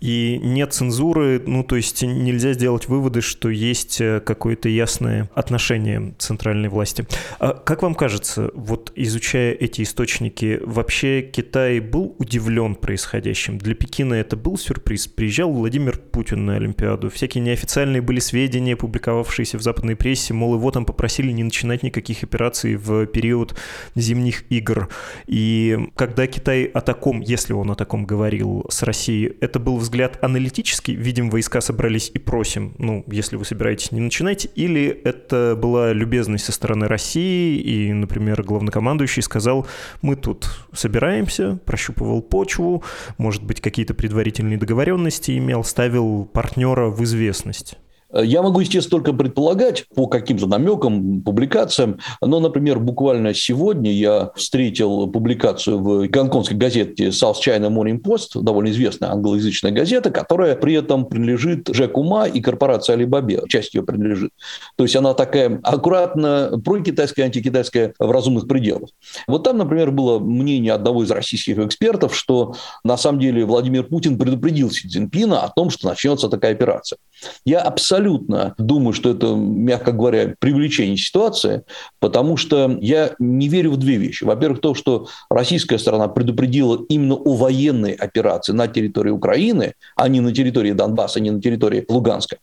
И 0.00 0.38
нет 0.42 0.72
цензуры, 0.72 1.42
ну 1.46 1.64
то 1.64 1.76
есть 1.76 2.02
нельзя 2.02 2.52
сделать 2.52 2.88
выводы, 2.88 3.20
что 3.20 3.48
есть 3.48 4.00
э, 4.00 4.20
какое-то 4.20 4.68
ясное 4.68 5.30
отношение 5.34 6.14
центральной 6.18 6.68
власти. 6.68 7.06
А 7.38 7.54
как 7.54 7.82
вам 7.82 7.94
кажется, 7.94 8.50
вот 8.54 8.92
изучая 8.96 9.52
эти 9.52 9.82
источники, 9.82 10.60
вообще 10.64 11.22
Китай 11.22 11.80
был 11.80 12.14
удивлен 12.18 12.74
происходящим? 12.74 13.58
Для 13.58 13.74
Пекина 13.74 14.14
это 14.14 14.36
был 14.36 14.58
сюрприз? 14.58 15.08
Приезжал 15.08 15.52
Владимир 15.52 15.98
Путин 15.98 16.46
на 16.46 16.56
Олимпиаду, 16.56 17.10
всякие 17.10 17.42
неофициальные 17.42 18.02
были 18.02 18.20
сведения, 18.20 18.76
публиковавшиеся 18.76 19.58
в 19.58 19.62
западной 19.62 19.96
прессе, 19.96 20.34
мол, 20.34 20.54
его 20.54 20.70
там 20.70 20.84
попросили 20.84 21.32
не 21.32 21.44
начинать 21.44 21.82
никаких 21.82 22.22
операций 22.22 22.76
в 22.76 23.06
период 23.06 23.56
зимних 23.94 24.50
игр. 24.50 24.88
И 25.26 25.78
когда 25.96 26.26
Китай 26.26 26.64
о 26.64 26.80
таком, 26.80 27.20
если 27.20 27.52
он 27.52 27.70
о 27.70 27.74
таком 27.74 28.04
говорил 28.04 28.66
с 28.68 28.82
Россией, 28.82 29.36
это 29.40 29.61
был 29.62 29.76
взгляд 29.78 30.18
аналитический, 30.22 30.94
видим, 30.94 31.30
войска 31.30 31.60
собрались 31.60 32.10
и 32.12 32.18
просим, 32.18 32.74
ну, 32.78 33.04
если 33.06 33.36
вы 33.36 33.44
собираетесь, 33.44 33.92
не 33.92 34.00
начинайте, 34.00 34.48
или 34.54 34.86
это 35.04 35.56
была 35.60 35.92
любезность 35.92 36.44
со 36.44 36.52
стороны 36.52 36.86
России, 36.86 37.58
и, 37.58 37.92
например, 37.92 38.42
главнокомандующий 38.42 39.22
сказал, 39.22 39.66
мы 40.02 40.16
тут 40.16 40.48
собираемся, 40.72 41.58
прощупывал 41.64 42.22
почву, 42.22 42.82
может 43.18 43.42
быть, 43.42 43.60
какие-то 43.60 43.94
предварительные 43.94 44.58
договоренности 44.58 45.38
имел, 45.38 45.64
ставил 45.64 46.24
партнера 46.24 46.88
в 46.88 47.02
известность? 47.04 47.78
Я 48.14 48.42
могу, 48.42 48.60
естественно, 48.60 49.02
только 49.02 49.12
предполагать 49.16 49.86
по 49.94 50.06
каким-то 50.06 50.46
намекам, 50.46 51.22
публикациям, 51.22 51.98
но, 52.20 52.40
например, 52.40 52.78
буквально 52.78 53.34
сегодня 53.34 53.92
я 53.92 54.30
встретил 54.34 55.06
публикацию 55.06 55.78
в 55.78 56.08
гонконгской 56.08 56.56
газете 56.56 57.08
South 57.08 57.36
China 57.44 57.68
Morning 57.70 58.00
Post, 58.00 58.40
довольно 58.42 58.70
известная 58.70 59.10
англоязычная 59.10 59.70
газета, 59.70 60.10
которая 60.10 60.56
при 60.56 60.74
этом 60.74 61.06
принадлежит 61.06 61.70
Джеку 61.70 62.02
Ма 62.02 62.26
и 62.26 62.40
корпорации 62.40 62.94
Alibaba, 62.94 63.48
часть 63.48 63.74
ее 63.74 63.82
принадлежит. 63.82 64.30
То 64.76 64.84
есть 64.84 64.96
она 64.96 65.14
такая 65.14 65.60
аккуратно 65.62 66.60
прокитайская, 66.64 67.24
антикитайская 67.24 67.94
в 67.98 68.10
разумных 68.10 68.46
пределах. 68.46 68.90
Вот 69.26 69.44
там, 69.44 69.58
например, 69.58 69.90
было 69.90 70.18
мнение 70.18 70.72
одного 70.72 71.02
из 71.04 71.10
российских 71.10 71.58
экспертов, 71.58 72.14
что 72.14 72.54
на 72.84 72.96
самом 72.96 73.20
деле 73.20 73.44
Владимир 73.44 73.84
Путин 73.84 74.18
предупредил 74.18 74.70
Си 74.70 74.88
Цзиньпина 74.88 75.40
о 75.40 75.48
том, 75.48 75.70
что 75.70 75.88
начнется 75.88 76.28
такая 76.28 76.52
операция. 76.52 76.98
Я 77.44 77.60
абсолютно 77.60 78.54
думаю, 78.58 78.92
что 78.92 79.10
это, 79.10 79.34
мягко 79.34 79.92
говоря, 79.92 80.34
привлечение 80.38 80.96
ситуации, 80.96 81.62
потому 82.00 82.36
что 82.36 82.78
я 82.80 83.14
не 83.18 83.48
верю 83.48 83.72
в 83.72 83.76
две 83.76 83.96
вещи. 83.96 84.24
Во-первых, 84.24 84.60
то, 84.60 84.74
что 84.74 85.08
российская 85.30 85.78
сторона 85.78 86.08
предупредила 86.08 86.84
именно 86.88 87.14
о 87.14 87.34
военной 87.34 87.92
операции 87.92 88.52
на 88.52 88.68
территории 88.68 89.10
Украины, 89.10 89.74
а 89.96 90.08
не 90.08 90.20
на 90.20 90.32
территории 90.32 90.72
Донбасса, 90.72 91.20
не 91.20 91.30
на 91.30 91.40
территории 91.40 91.84
Луганска. 91.88 92.38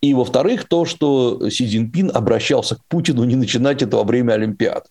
И, 0.00 0.14
во-вторых, 0.14 0.68
то, 0.68 0.84
что 0.84 1.48
Си 1.48 1.66
Цзиньпин 1.66 2.10
обращался 2.12 2.76
к 2.76 2.80
Путину 2.88 3.24
не 3.24 3.36
начинать 3.36 3.82
это 3.82 3.96
во 3.96 4.04
время 4.04 4.32
Олимпиады. 4.32 4.88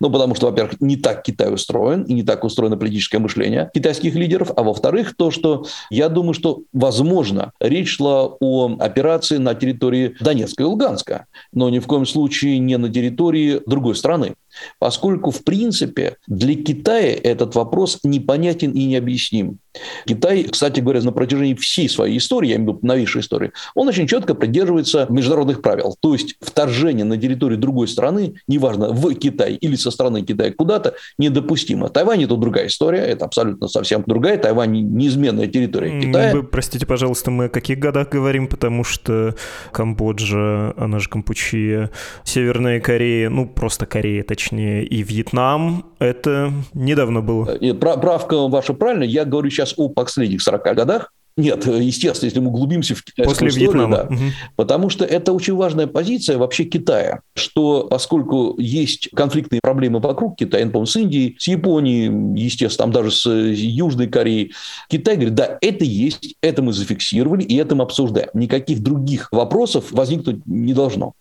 Ну, 0.00 0.10
потому 0.10 0.34
что, 0.34 0.46
во-первых, 0.46 0.80
не 0.80 0.96
так 0.96 1.22
Китай 1.22 1.52
устроен, 1.52 2.02
и 2.02 2.12
не 2.12 2.22
так 2.22 2.44
устроено 2.44 2.76
политическое 2.76 3.18
мышление 3.18 3.70
китайских 3.74 4.14
лидеров, 4.14 4.50
а 4.56 4.62
во-вторых, 4.62 5.16
то, 5.16 5.30
что 5.30 5.66
я 5.90 6.08
думаю, 6.08 6.34
что, 6.34 6.62
возможно, 6.72 7.52
речь 7.60 7.96
шла 7.96 8.26
о 8.40 8.76
операции 8.78 9.36
на 9.36 9.54
территории 9.54 10.14
Донецка 10.20 10.62
и 10.62 10.66
Луганска, 10.66 11.26
но 11.52 11.68
ни 11.70 11.78
в 11.78 11.86
коем 11.86 12.06
случае 12.06 12.58
не 12.58 12.76
на 12.76 12.88
территории 12.88 13.60
другой 13.66 13.96
страны. 13.96 14.34
Поскольку, 14.78 15.30
в 15.30 15.44
принципе, 15.44 16.16
для 16.26 16.54
Китая 16.54 17.16
этот 17.22 17.54
вопрос 17.54 17.98
непонятен 18.02 18.72
и 18.72 18.84
необъясним. 18.86 19.58
Китай, 20.04 20.44
кстати 20.44 20.80
говоря, 20.80 21.00
на 21.02 21.12
протяжении 21.12 21.54
всей 21.54 21.88
своей 21.88 22.18
истории, 22.18 22.48
я 22.48 22.56
имею 22.56 22.72
в 22.72 22.76
виду 22.76 22.86
новейшей 22.86 23.20
истории, 23.20 23.52
он 23.74 23.86
очень 23.86 24.08
четко 24.08 24.34
придерживается 24.34 25.06
международных 25.08 25.62
правил. 25.62 25.96
То 26.00 26.12
есть 26.12 26.34
вторжение 26.40 27.04
на 27.04 27.16
территорию 27.16 27.58
другой 27.58 27.86
страны, 27.86 28.34
неважно, 28.48 28.92
в 28.92 29.14
Китай 29.14 29.54
или 29.54 29.76
со 29.76 29.90
стороны 29.90 30.22
Китая 30.22 30.52
куда-то, 30.52 30.94
недопустимо. 31.18 31.88
Тайвань– 31.88 32.24
это 32.24 32.36
другая 32.36 32.66
история, 32.66 33.00
это 33.00 33.26
абсолютно 33.26 33.68
совсем 33.68 34.02
другая. 34.06 34.38
Тайвань– 34.38 34.72
неизменная 34.72 35.46
территория 35.46 36.00
Китая. 36.00 36.32
Вы, 36.32 36.42
простите, 36.42 36.86
пожалуйста, 36.86 37.30
мы 37.30 37.44
о 37.44 37.48
каких 37.48 37.78
годах 37.78 38.08
говорим, 38.08 38.48
потому 38.48 38.82
что 38.82 39.36
Камбоджа, 39.70 40.74
она 40.76 40.98
же 40.98 41.08
Кампучия, 41.08 41.90
Северная 42.24 42.80
Корея, 42.80 43.30
ну 43.30 43.46
просто 43.46 43.86
Корея, 43.86 44.24
точнее, 44.24 44.39
и 44.48 45.02
Вьетнам– 45.02 45.84
это 45.98 46.52
недавно 46.74 47.20
было. 47.20 47.58
Правка 47.74 48.48
ваша 48.48 48.74
правильная, 48.74 49.06
я 49.06 49.24
говорю 49.24 49.50
сейчас 49.50 49.74
о 49.76 49.88
последних 49.88 50.42
40 50.42 50.74
годах, 50.74 51.12
нет, 51.36 51.66
естественно, 51.66 52.26
если 52.26 52.40
мы 52.40 52.48
углубимся 52.48 52.94
в 52.94 53.02
китайскую 53.02 53.34
После 53.34 53.48
историю, 53.48 53.70
Вьетнама. 53.70 53.96
да. 53.96 54.14
Угу. 54.14 54.24
Потому 54.56 54.90
что 54.90 55.04
это 55.04 55.32
очень 55.32 55.54
важная 55.54 55.86
позиция 55.86 56.38
вообще 56.38 56.64
Китая, 56.64 57.20
что 57.34 57.86
поскольку 57.88 58.56
есть 58.58 59.08
конфликтные 59.14 59.60
проблемы 59.62 60.00
вокруг 60.00 60.36
Китая, 60.36 60.64
напомню, 60.66 60.86
с 60.86 60.96
Индией, 60.96 61.36
с 61.38 61.48
Японией, 61.48 62.38
естественно, 62.38 62.84
там 62.84 62.92
даже 62.92 63.10
с 63.10 63.28
Южной 63.28 64.08
Кореей, 64.08 64.52
Китай 64.88 65.16
говорит, 65.16 65.34
да, 65.34 65.58
это 65.60 65.84
есть, 65.84 66.34
это 66.42 66.62
мы 66.62 66.72
зафиксировали, 66.72 67.42
и 67.42 67.56
это 67.56 67.74
мы 67.74 67.84
обсуждаем. 67.84 68.28
Никаких 68.34 68.82
других 68.82 69.28
вопросов 69.32 69.92
возникнуть 69.92 70.46
не 70.46 70.74
должно. 70.74 71.14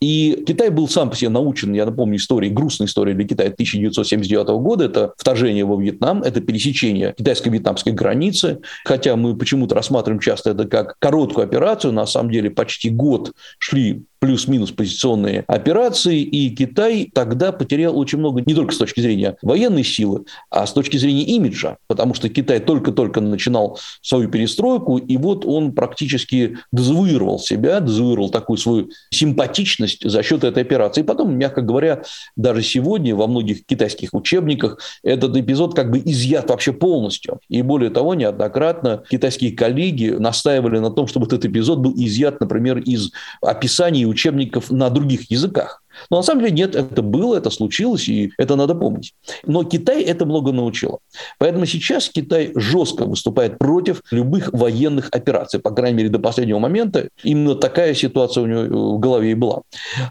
И 0.00 0.42
Китай 0.46 0.70
был 0.70 0.88
сам 0.88 1.10
по 1.10 1.16
себе 1.16 1.28
научен, 1.28 1.72
я 1.74 1.84
напомню, 1.84 2.16
истории, 2.16 2.48
грустной 2.48 2.86
истории 2.86 3.12
для 3.12 3.26
Китая 3.26 3.50
1979 3.50 4.48
года, 4.60 4.84
это 4.84 5.12
вторжение 5.16 5.64
во 5.64 5.80
Вьетнам, 5.80 6.22
это 6.22 6.40
пересечение 6.40 7.14
китайско-вьетнамской 7.16 7.92
границы, 7.92 8.60
хотя 8.84 9.16
мы 9.16 9.36
почему-то 9.50 9.74
рассматриваем 9.74 10.20
часто 10.20 10.50
это 10.50 10.64
как 10.68 10.94
короткую 11.00 11.44
операцию, 11.44 11.92
на 11.92 12.06
самом 12.06 12.30
деле 12.30 12.50
почти 12.50 12.88
год 12.88 13.32
шли 13.58 14.04
плюс-минус 14.20 14.70
позиционные 14.70 15.44
операции, 15.48 16.20
и 16.20 16.54
Китай 16.54 17.10
тогда 17.12 17.52
потерял 17.52 17.98
очень 17.98 18.18
много 18.18 18.42
не 18.44 18.54
только 18.54 18.74
с 18.74 18.78
точки 18.78 19.00
зрения 19.00 19.36
военной 19.42 19.82
силы, 19.82 20.26
а 20.50 20.66
с 20.66 20.72
точки 20.72 20.98
зрения 20.98 21.24
имиджа, 21.24 21.78
потому 21.86 22.14
что 22.14 22.28
Китай 22.28 22.60
только-только 22.60 23.20
начинал 23.22 23.78
свою 24.02 24.28
перестройку, 24.28 24.98
и 24.98 25.16
вот 25.16 25.44
он 25.46 25.72
практически 25.72 26.58
дезавуировал 26.70 27.38
себя, 27.38 27.80
дезавуировал 27.80 28.28
такую 28.28 28.58
свою 28.58 28.90
симпатичность 29.10 30.08
за 30.08 30.22
счет 30.22 30.44
этой 30.44 30.62
операции. 30.62 31.00
И 31.00 31.04
потом, 31.04 31.36
мягко 31.36 31.62
говоря, 31.62 32.02
даже 32.36 32.62
сегодня 32.62 33.16
во 33.16 33.26
многих 33.26 33.64
китайских 33.64 34.12
учебниках 34.12 34.78
этот 35.02 35.34
эпизод 35.34 35.74
как 35.74 35.90
бы 35.90 35.98
изъят 35.98 36.50
вообще 36.50 36.74
полностью. 36.74 37.40
И 37.48 37.62
более 37.62 37.90
того, 37.90 38.14
неоднократно 38.14 39.02
китайские 39.08 39.39
коллеги 39.48 40.10
настаивали 40.10 40.78
на 40.78 40.90
том, 40.90 41.06
чтобы 41.06 41.26
этот 41.26 41.44
эпизод 41.44 41.78
был 41.80 41.94
изъят, 41.96 42.40
например, 42.40 42.78
из 42.78 43.10
описаний 43.42 44.06
учебников 44.06 44.70
на 44.70 44.90
других 44.90 45.30
языках. 45.30 45.82
Но 46.10 46.18
на 46.18 46.22
самом 46.22 46.42
деле 46.42 46.52
нет, 46.52 46.74
это 46.74 47.02
было, 47.02 47.36
это 47.36 47.50
случилось, 47.50 48.08
и 48.08 48.32
это 48.38 48.56
надо 48.56 48.74
помнить. 48.74 49.14
Но 49.44 49.64
Китай 49.64 50.02
это 50.02 50.26
много 50.26 50.52
научило. 50.52 50.98
Поэтому 51.38 51.66
сейчас 51.66 52.08
Китай 52.08 52.52
жестко 52.54 53.04
выступает 53.04 53.58
против 53.58 54.02
любых 54.10 54.52
военных 54.52 55.08
операций. 55.12 55.60
По 55.60 55.70
крайней 55.70 55.98
мере, 55.98 56.08
до 56.08 56.18
последнего 56.18 56.58
момента 56.58 57.08
именно 57.22 57.54
такая 57.54 57.94
ситуация 57.94 58.42
у 58.42 58.46
него 58.46 58.96
в 58.96 59.00
голове 59.00 59.32
и 59.32 59.34
была. 59.34 59.62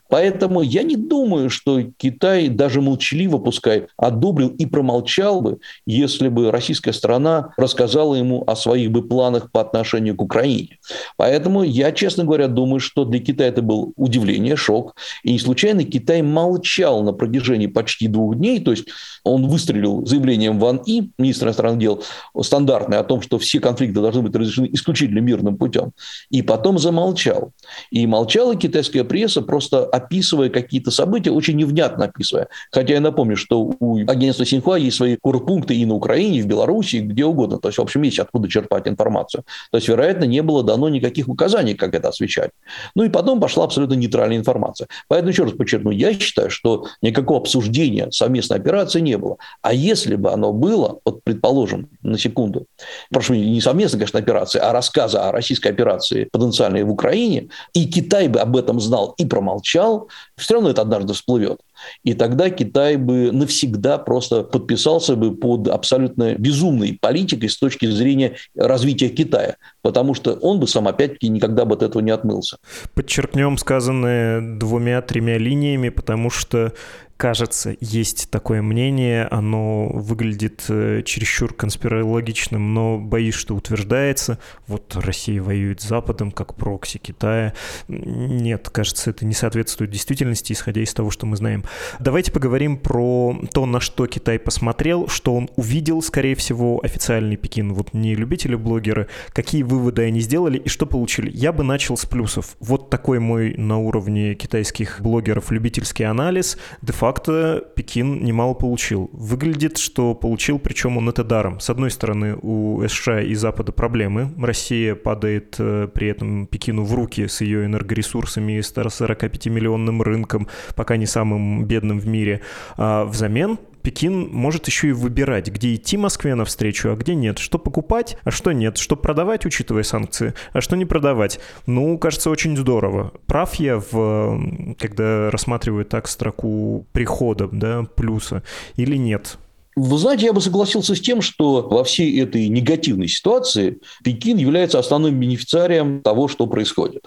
Поэтому 0.09 0.61
я 0.61 0.83
не 0.83 0.95
думаю, 0.95 1.49
что 1.49 1.81
Китай 1.97 2.47
даже 2.47 2.81
молчаливо, 2.81 3.37
пускай, 3.37 3.87
одобрил 3.97 4.49
и 4.49 4.65
промолчал 4.65 5.41
бы, 5.41 5.59
если 5.85 6.29
бы 6.29 6.51
российская 6.51 6.93
страна 6.93 7.53
рассказала 7.57 8.15
ему 8.15 8.43
о 8.47 8.55
своих 8.55 8.91
бы 8.91 9.07
планах 9.07 9.51
по 9.51 9.61
отношению 9.61 10.15
к 10.15 10.21
Украине. 10.21 10.79
Поэтому 11.17 11.63
я, 11.63 11.91
честно 11.91 12.23
говоря, 12.23 12.47
думаю, 12.47 12.79
что 12.79 13.05
для 13.05 13.19
Китая 13.19 13.49
это 13.49 13.61
был 13.61 13.93
удивление, 13.95 14.55
шок. 14.55 14.95
И 15.23 15.31
не 15.31 15.39
случайно 15.39 15.68
случайно 15.69 15.83
Китай 15.83 16.21
молчал 16.21 17.03
на 17.03 17.13
протяжении 17.13 17.67
почти 17.67 18.07
двух 18.07 18.35
дней, 18.35 18.59
то 18.59 18.71
есть 18.71 18.87
он 19.23 19.47
выстрелил 19.47 20.05
заявлением 20.05 20.59
Ван 20.59 20.81
И, 20.85 21.11
министра 21.17 21.47
иностранных 21.47 21.79
дел, 21.79 22.03
стандартное 22.41 22.99
о 22.99 23.03
том, 23.03 23.21
что 23.21 23.37
все 23.37 23.59
конфликты 23.59 24.01
должны 24.01 24.21
быть 24.21 24.35
разрешены 24.35 24.69
исключительно 24.71 25.19
мирным 25.19 25.57
путем, 25.57 25.91
и 26.29 26.41
потом 26.41 26.79
замолчал. 26.79 27.51
И 27.91 28.07
молчала 28.07 28.55
китайская 28.55 29.03
пресса, 29.03 29.41
просто 29.41 29.85
описывая 29.85 30.49
какие-то 30.49 30.91
события, 30.91 31.31
очень 31.31 31.57
невнятно 31.57 32.05
описывая. 32.05 32.47
Хотя 32.71 32.93
я 32.93 33.01
напомню, 33.01 33.35
что 33.35 33.71
у 33.79 33.99
агентства 34.07 34.45
Синхуа 34.45 34.77
есть 34.77 34.97
свои 34.97 35.17
курпункты 35.17 35.75
и 35.75 35.85
на 35.85 35.93
Украине, 35.93 36.39
и 36.39 36.41
в 36.41 36.47
Беларуси, 36.47 36.97
и 36.97 37.01
где 37.01 37.25
угодно. 37.25 37.59
То 37.59 37.69
есть, 37.69 37.77
в 37.77 37.81
общем, 37.81 38.01
есть 38.03 38.19
откуда 38.19 38.47
черпать 38.49 38.87
информацию. 38.87 39.43
То 39.71 39.77
есть, 39.77 39.87
вероятно, 39.87 40.25
не 40.25 40.41
было 40.41 40.63
дано 40.63 40.89
никаких 40.89 41.27
указаний, 41.27 41.75
как 41.75 41.93
это 41.93 42.09
освещать. 42.09 42.51
Ну 42.95 43.03
и 43.03 43.09
потом 43.09 43.39
пошла 43.39 43.65
абсолютно 43.65 43.95
нейтральная 43.95 44.37
информация. 44.37 44.87
Поэтому, 45.07 45.31
еще 45.31 45.43
раз 45.43 45.53
подчеркну, 45.59 45.91
я 45.91 46.13
считаю, 46.13 46.49
что 46.49 46.87
никакого 47.01 47.39
обсуждения 47.39 48.09
совместной 48.11 48.57
операции 48.57 48.99
не 48.99 49.17
было. 49.17 49.37
А 49.61 49.73
если 49.73 50.15
бы 50.15 50.31
оно 50.31 50.51
было, 50.51 50.99
вот 51.05 51.23
предположим, 51.23 51.89
на 52.01 52.17
секунду, 52.17 52.65
прошу 53.11 53.33
меня, 53.33 53.49
не 53.49 53.61
совместная, 53.61 53.99
конечно, 53.99 54.19
операция, 54.19 54.67
а 54.67 54.73
рассказа 54.73 55.27
о 55.27 55.31
российской 55.31 55.67
операции 55.67 56.27
потенциальной 56.31 56.83
в 56.83 56.91
Украине, 56.91 57.49
и 57.73 57.85
Китай 57.85 58.27
бы 58.27 58.39
об 58.39 58.55
этом 58.55 58.79
знал 58.79 59.13
и 59.17 59.25
промолчал, 59.25 60.09
все 60.37 60.55
равно 60.55 60.69
это 60.71 60.81
однажды 60.81 61.13
всплывет. 61.13 61.59
И 62.03 62.13
тогда 62.13 62.49
Китай 62.49 62.95
бы 62.97 63.31
навсегда 63.31 63.97
просто 63.97 64.43
подписался 64.43 65.15
бы 65.15 65.35
под 65.35 65.67
абсолютно 65.67 66.35
безумной 66.35 66.97
политикой 66.99 67.49
с 67.49 67.57
точки 67.57 67.85
зрения 67.85 68.35
развития 68.55 69.09
Китая, 69.09 69.55
потому 69.81 70.13
что 70.13 70.33
он 70.33 70.59
бы 70.59 70.67
сам 70.67 70.87
опять-таки 70.87 71.29
никогда 71.29 71.65
бы 71.65 71.75
от 71.75 71.83
этого 71.83 72.01
не 72.01 72.11
отмылся. 72.11 72.57
Подчеркнем 72.93 73.57
сказанное 73.57 74.57
двумя-тремя 74.57 75.37
линиями, 75.37 75.89
потому 75.89 76.29
что 76.29 76.73
кажется, 77.19 77.75
есть 77.81 78.29
такое 78.31 78.61
мнение, 78.61 79.27
оно 79.29 79.89
выглядит 79.89 80.63
э, 80.69 81.03
чересчур 81.03 81.53
конспирологичным, 81.53 82.73
но 82.73 82.97
боюсь, 82.97 83.35
что 83.35 83.55
утверждается, 83.55 84.39
вот 84.67 84.95
Россия 84.95 85.43
воюет 85.43 85.81
с 85.81 85.87
Западом 85.89 86.31
как 86.31 86.55
прокси 86.55 86.97
Китая. 86.97 87.53
Нет, 87.89 88.69
кажется, 88.69 89.09
это 89.09 89.25
не 89.25 89.33
соответствует 89.33 89.91
действительности, 89.91 90.53
исходя 90.53 90.81
из 90.81 90.93
того, 90.93 91.11
что 91.11 91.25
мы 91.25 91.35
знаем. 91.35 91.65
Давайте 91.99 92.31
поговорим 92.31 92.77
про 92.77 93.37
то, 93.53 93.65
на 93.65 93.81
что 93.81 94.07
Китай 94.07 94.39
посмотрел, 94.39 95.09
что 95.09 95.35
он 95.35 95.49
увидел, 95.57 96.01
скорее 96.01 96.35
всего, 96.35 96.79
официальный 96.81 97.35
Пекин. 97.35 97.73
Вот 97.73 97.93
не 97.93 98.15
любители-блогеры, 98.15 99.09
какие 99.33 99.63
выводы 99.63 100.03
они 100.03 100.21
сделали 100.21 100.57
и 100.57 100.69
что 100.69 100.85
получили. 100.85 101.29
Я 101.33 101.51
бы 101.51 101.65
начал 101.65 101.97
с 101.97 102.05
плюсов. 102.05 102.55
Вот 102.61 102.89
такой 102.89 103.19
мой 103.19 103.55
на 103.57 103.77
уровне 103.77 104.35
китайских 104.35 105.01
блогеров 105.01 105.51
любительский 105.51 106.05
анализ. 106.05 106.57
Де 106.81 106.93
де-факто 107.09 107.63
Пекин 107.75 108.23
немало 108.23 108.53
получил. 108.53 109.09
Выглядит, 109.13 109.77
что 109.77 110.13
получил, 110.13 110.59
причем 110.59 110.97
он 110.97 111.09
это 111.09 111.23
даром. 111.23 111.59
С 111.59 111.69
одной 111.69 111.91
стороны, 111.91 112.37
у 112.41 112.87
США 112.87 113.21
и 113.21 113.33
Запада 113.35 113.71
проблемы. 113.71 114.31
Россия 114.37 114.95
падает 114.95 115.55
э, 115.59 115.87
при 115.93 116.07
этом 116.07 116.45
Пекину 116.47 116.83
в 116.83 116.93
руки 116.93 117.27
с 117.27 117.41
ее 117.41 117.65
энергоресурсами 117.65 118.53
и 118.53 118.59
145-миллионным 118.59 120.01
рынком, 120.01 120.47
пока 120.75 120.97
не 120.97 121.05
самым 121.05 121.65
бедным 121.65 121.99
в 121.99 122.07
мире. 122.07 122.41
А 122.77 123.05
взамен 123.05 123.57
Пекин 123.89 124.29
может 124.31 124.67
еще 124.67 124.89
и 124.89 124.91
выбирать, 124.91 125.47
где 125.47 125.73
идти 125.73 125.97
Москве 125.97 126.35
навстречу, 126.35 126.91
а 126.91 126.95
где 126.95 127.15
нет. 127.15 127.39
Что 127.39 127.57
покупать, 127.57 128.17
а 128.23 128.29
что 128.29 128.51
нет. 128.51 128.77
Что 128.77 128.95
продавать, 128.95 129.47
учитывая 129.47 129.81
санкции, 129.81 130.35
а 130.53 130.61
что 130.61 130.75
не 130.75 130.85
продавать. 130.85 131.39
Ну, 131.65 131.97
кажется, 131.97 132.29
очень 132.29 132.55
здорово. 132.55 133.11
Прав 133.25 133.55
я, 133.55 133.79
в, 133.79 134.75
когда 134.77 135.31
рассматриваю 135.31 135.85
так 135.85 136.07
строку 136.07 136.85
прихода, 136.91 137.49
да, 137.51 137.81
плюса, 137.95 138.43
или 138.75 138.95
нет? 138.95 139.39
Вы 139.81 139.97
знаете, 139.97 140.25
я 140.25 140.33
бы 140.33 140.41
согласился 140.41 140.93
с 140.93 140.99
тем, 140.99 141.21
что 141.21 141.61
во 141.61 141.85
всей 141.85 142.21
этой 142.21 142.49
негативной 142.49 143.07
ситуации 143.07 143.79
Пекин 144.03 144.35
является 144.35 144.77
основным 144.77 145.17
бенефициарием 145.17 146.01
того, 146.01 146.27
что 146.27 146.47
происходит. 146.47 147.03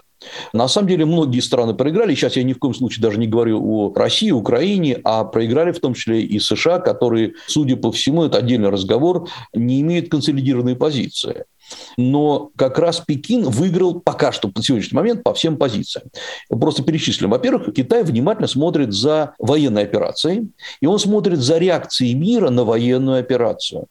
На 0.53 0.67
самом 0.67 0.87
деле 0.87 1.05
многие 1.05 1.41
страны 1.41 1.75
проиграли. 1.75 2.15
Сейчас 2.15 2.35
я 2.35 2.41
ни 2.41 2.53
в 2.53 2.57
коем 2.57 2.73
случае 2.73 3.03
даже 3.03 3.19
не 3.19 3.27
говорю 3.27 3.63
о 3.63 3.93
России, 3.93 4.31
Украине, 4.31 4.99
а 5.03 5.23
проиграли 5.23 5.71
в 5.71 5.79
том 5.79 5.93
числе 5.93 6.21
и 6.21 6.39
США, 6.39 6.79
которые, 6.79 7.33
судя 7.45 7.75
по 7.75 7.91
всему, 7.91 8.23
это 8.23 8.39
отдельный 8.39 8.69
разговор, 8.69 9.29
не 9.53 9.81
имеют 9.81 10.09
консолидированной 10.09 10.75
позиции. 10.75 11.43
Но 11.97 12.51
как 12.55 12.79
раз 12.79 12.99
Пекин 12.99 13.43
выиграл 13.43 13.99
пока 13.99 14.31
что 14.31 14.49
по 14.49 14.61
сегодняшний 14.61 14.95
момент 14.95 15.23
по 15.23 15.33
всем 15.33 15.57
позициям. 15.57 16.07
Просто 16.49 16.83
перечислим. 16.83 17.29
Во-первых, 17.29 17.73
Китай 17.73 18.03
внимательно 18.03 18.47
смотрит 18.47 18.93
за 18.93 19.33
военной 19.39 19.83
операцией, 19.83 20.49
и 20.81 20.85
он 20.85 20.99
смотрит 20.99 21.39
за 21.39 21.57
реакцией 21.57 22.13
мира 22.13 22.49
на 22.49 22.63
военную 22.63 23.19
операцию 23.19 23.87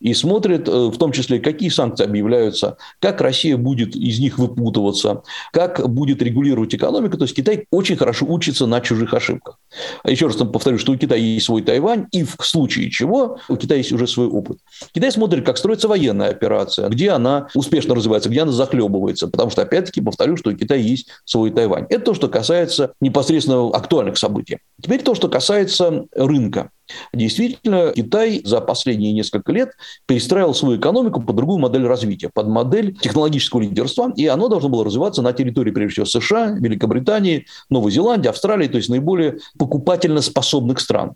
и 0.00 0.14
смотрит 0.14 0.68
э, 0.68 0.86
в 0.86 0.96
том 0.98 1.12
числе, 1.12 1.38
какие 1.38 1.68
санкции 1.68 2.04
объявляются, 2.04 2.76
как 3.00 3.20
Россия 3.20 3.56
будет 3.56 3.96
из 3.96 4.18
них 4.18 4.38
выпутываться, 4.38 5.22
как 5.52 5.88
будет 5.88 6.22
регулировать 6.22 6.74
экономику. 6.74 7.16
То 7.16 7.24
есть 7.24 7.34
Китай 7.34 7.66
очень 7.70 7.96
хорошо 7.96 8.26
учится 8.26 8.66
на 8.66 8.80
чужих 8.80 9.14
ошибках. 9.14 9.58
А 10.02 10.10
еще 10.10 10.26
раз 10.26 10.36
повторю, 10.36 10.78
что 10.78 10.92
у 10.92 10.96
Китая 10.96 11.20
есть 11.20 11.46
свой 11.46 11.62
Тайвань, 11.62 12.06
и 12.12 12.24
в 12.24 12.36
случае 12.40 12.90
чего 12.90 13.38
у 13.48 13.56
Китая 13.56 13.78
есть 13.78 13.92
уже 13.92 14.06
свой 14.06 14.26
опыт. 14.26 14.58
Китай 14.92 15.10
смотрит, 15.10 15.44
как 15.44 15.58
строится 15.58 15.88
военная 15.88 16.30
операция, 16.30 16.88
где 16.88 17.10
она 17.10 17.48
успешно 17.54 17.94
развивается, 17.94 18.28
где 18.28 18.42
она 18.42 18.52
захлебывается. 18.52 19.28
Потому 19.28 19.50
что, 19.50 19.62
опять-таки, 19.62 20.00
повторю, 20.00 20.36
что 20.36 20.50
у 20.50 20.54
Китая 20.54 20.80
есть 20.80 21.08
свой 21.24 21.50
Тайвань. 21.50 21.86
Это 21.88 22.06
то, 22.06 22.14
что 22.14 22.28
касается 22.28 22.92
непосредственно 23.00 23.68
актуальных 23.68 24.18
событий. 24.18 24.58
Теперь 24.82 25.02
то, 25.02 25.14
что 25.14 25.28
касается 25.28 26.06
рынка. 26.14 26.70
Действительно, 27.12 27.92
Китай 27.94 28.40
за 28.44 28.60
последние 28.60 29.12
несколько 29.12 29.52
лет 29.52 29.70
перестраивал 30.06 30.54
свою 30.54 30.78
экономику 30.78 31.22
под 31.22 31.36
другую 31.36 31.58
модель 31.58 31.86
развития, 31.86 32.30
под 32.32 32.48
модель 32.48 32.96
технологического 32.96 33.60
лидерства, 33.60 34.12
и 34.16 34.26
оно 34.26 34.48
должно 34.48 34.68
было 34.68 34.84
развиваться 34.84 35.22
на 35.22 35.32
территории, 35.32 35.70
прежде 35.70 36.04
всего, 36.04 36.20
США, 36.20 36.50
Великобритании, 36.52 37.46
Новой 37.70 37.90
Зеландии, 37.90 38.28
Австралии, 38.28 38.68
то 38.68 38.76
есть 38.76 38.88
наиболее 38.88 39.38
покупательно 39.58 40.20
способных 40.20 40.80
стран. 40.80 41.14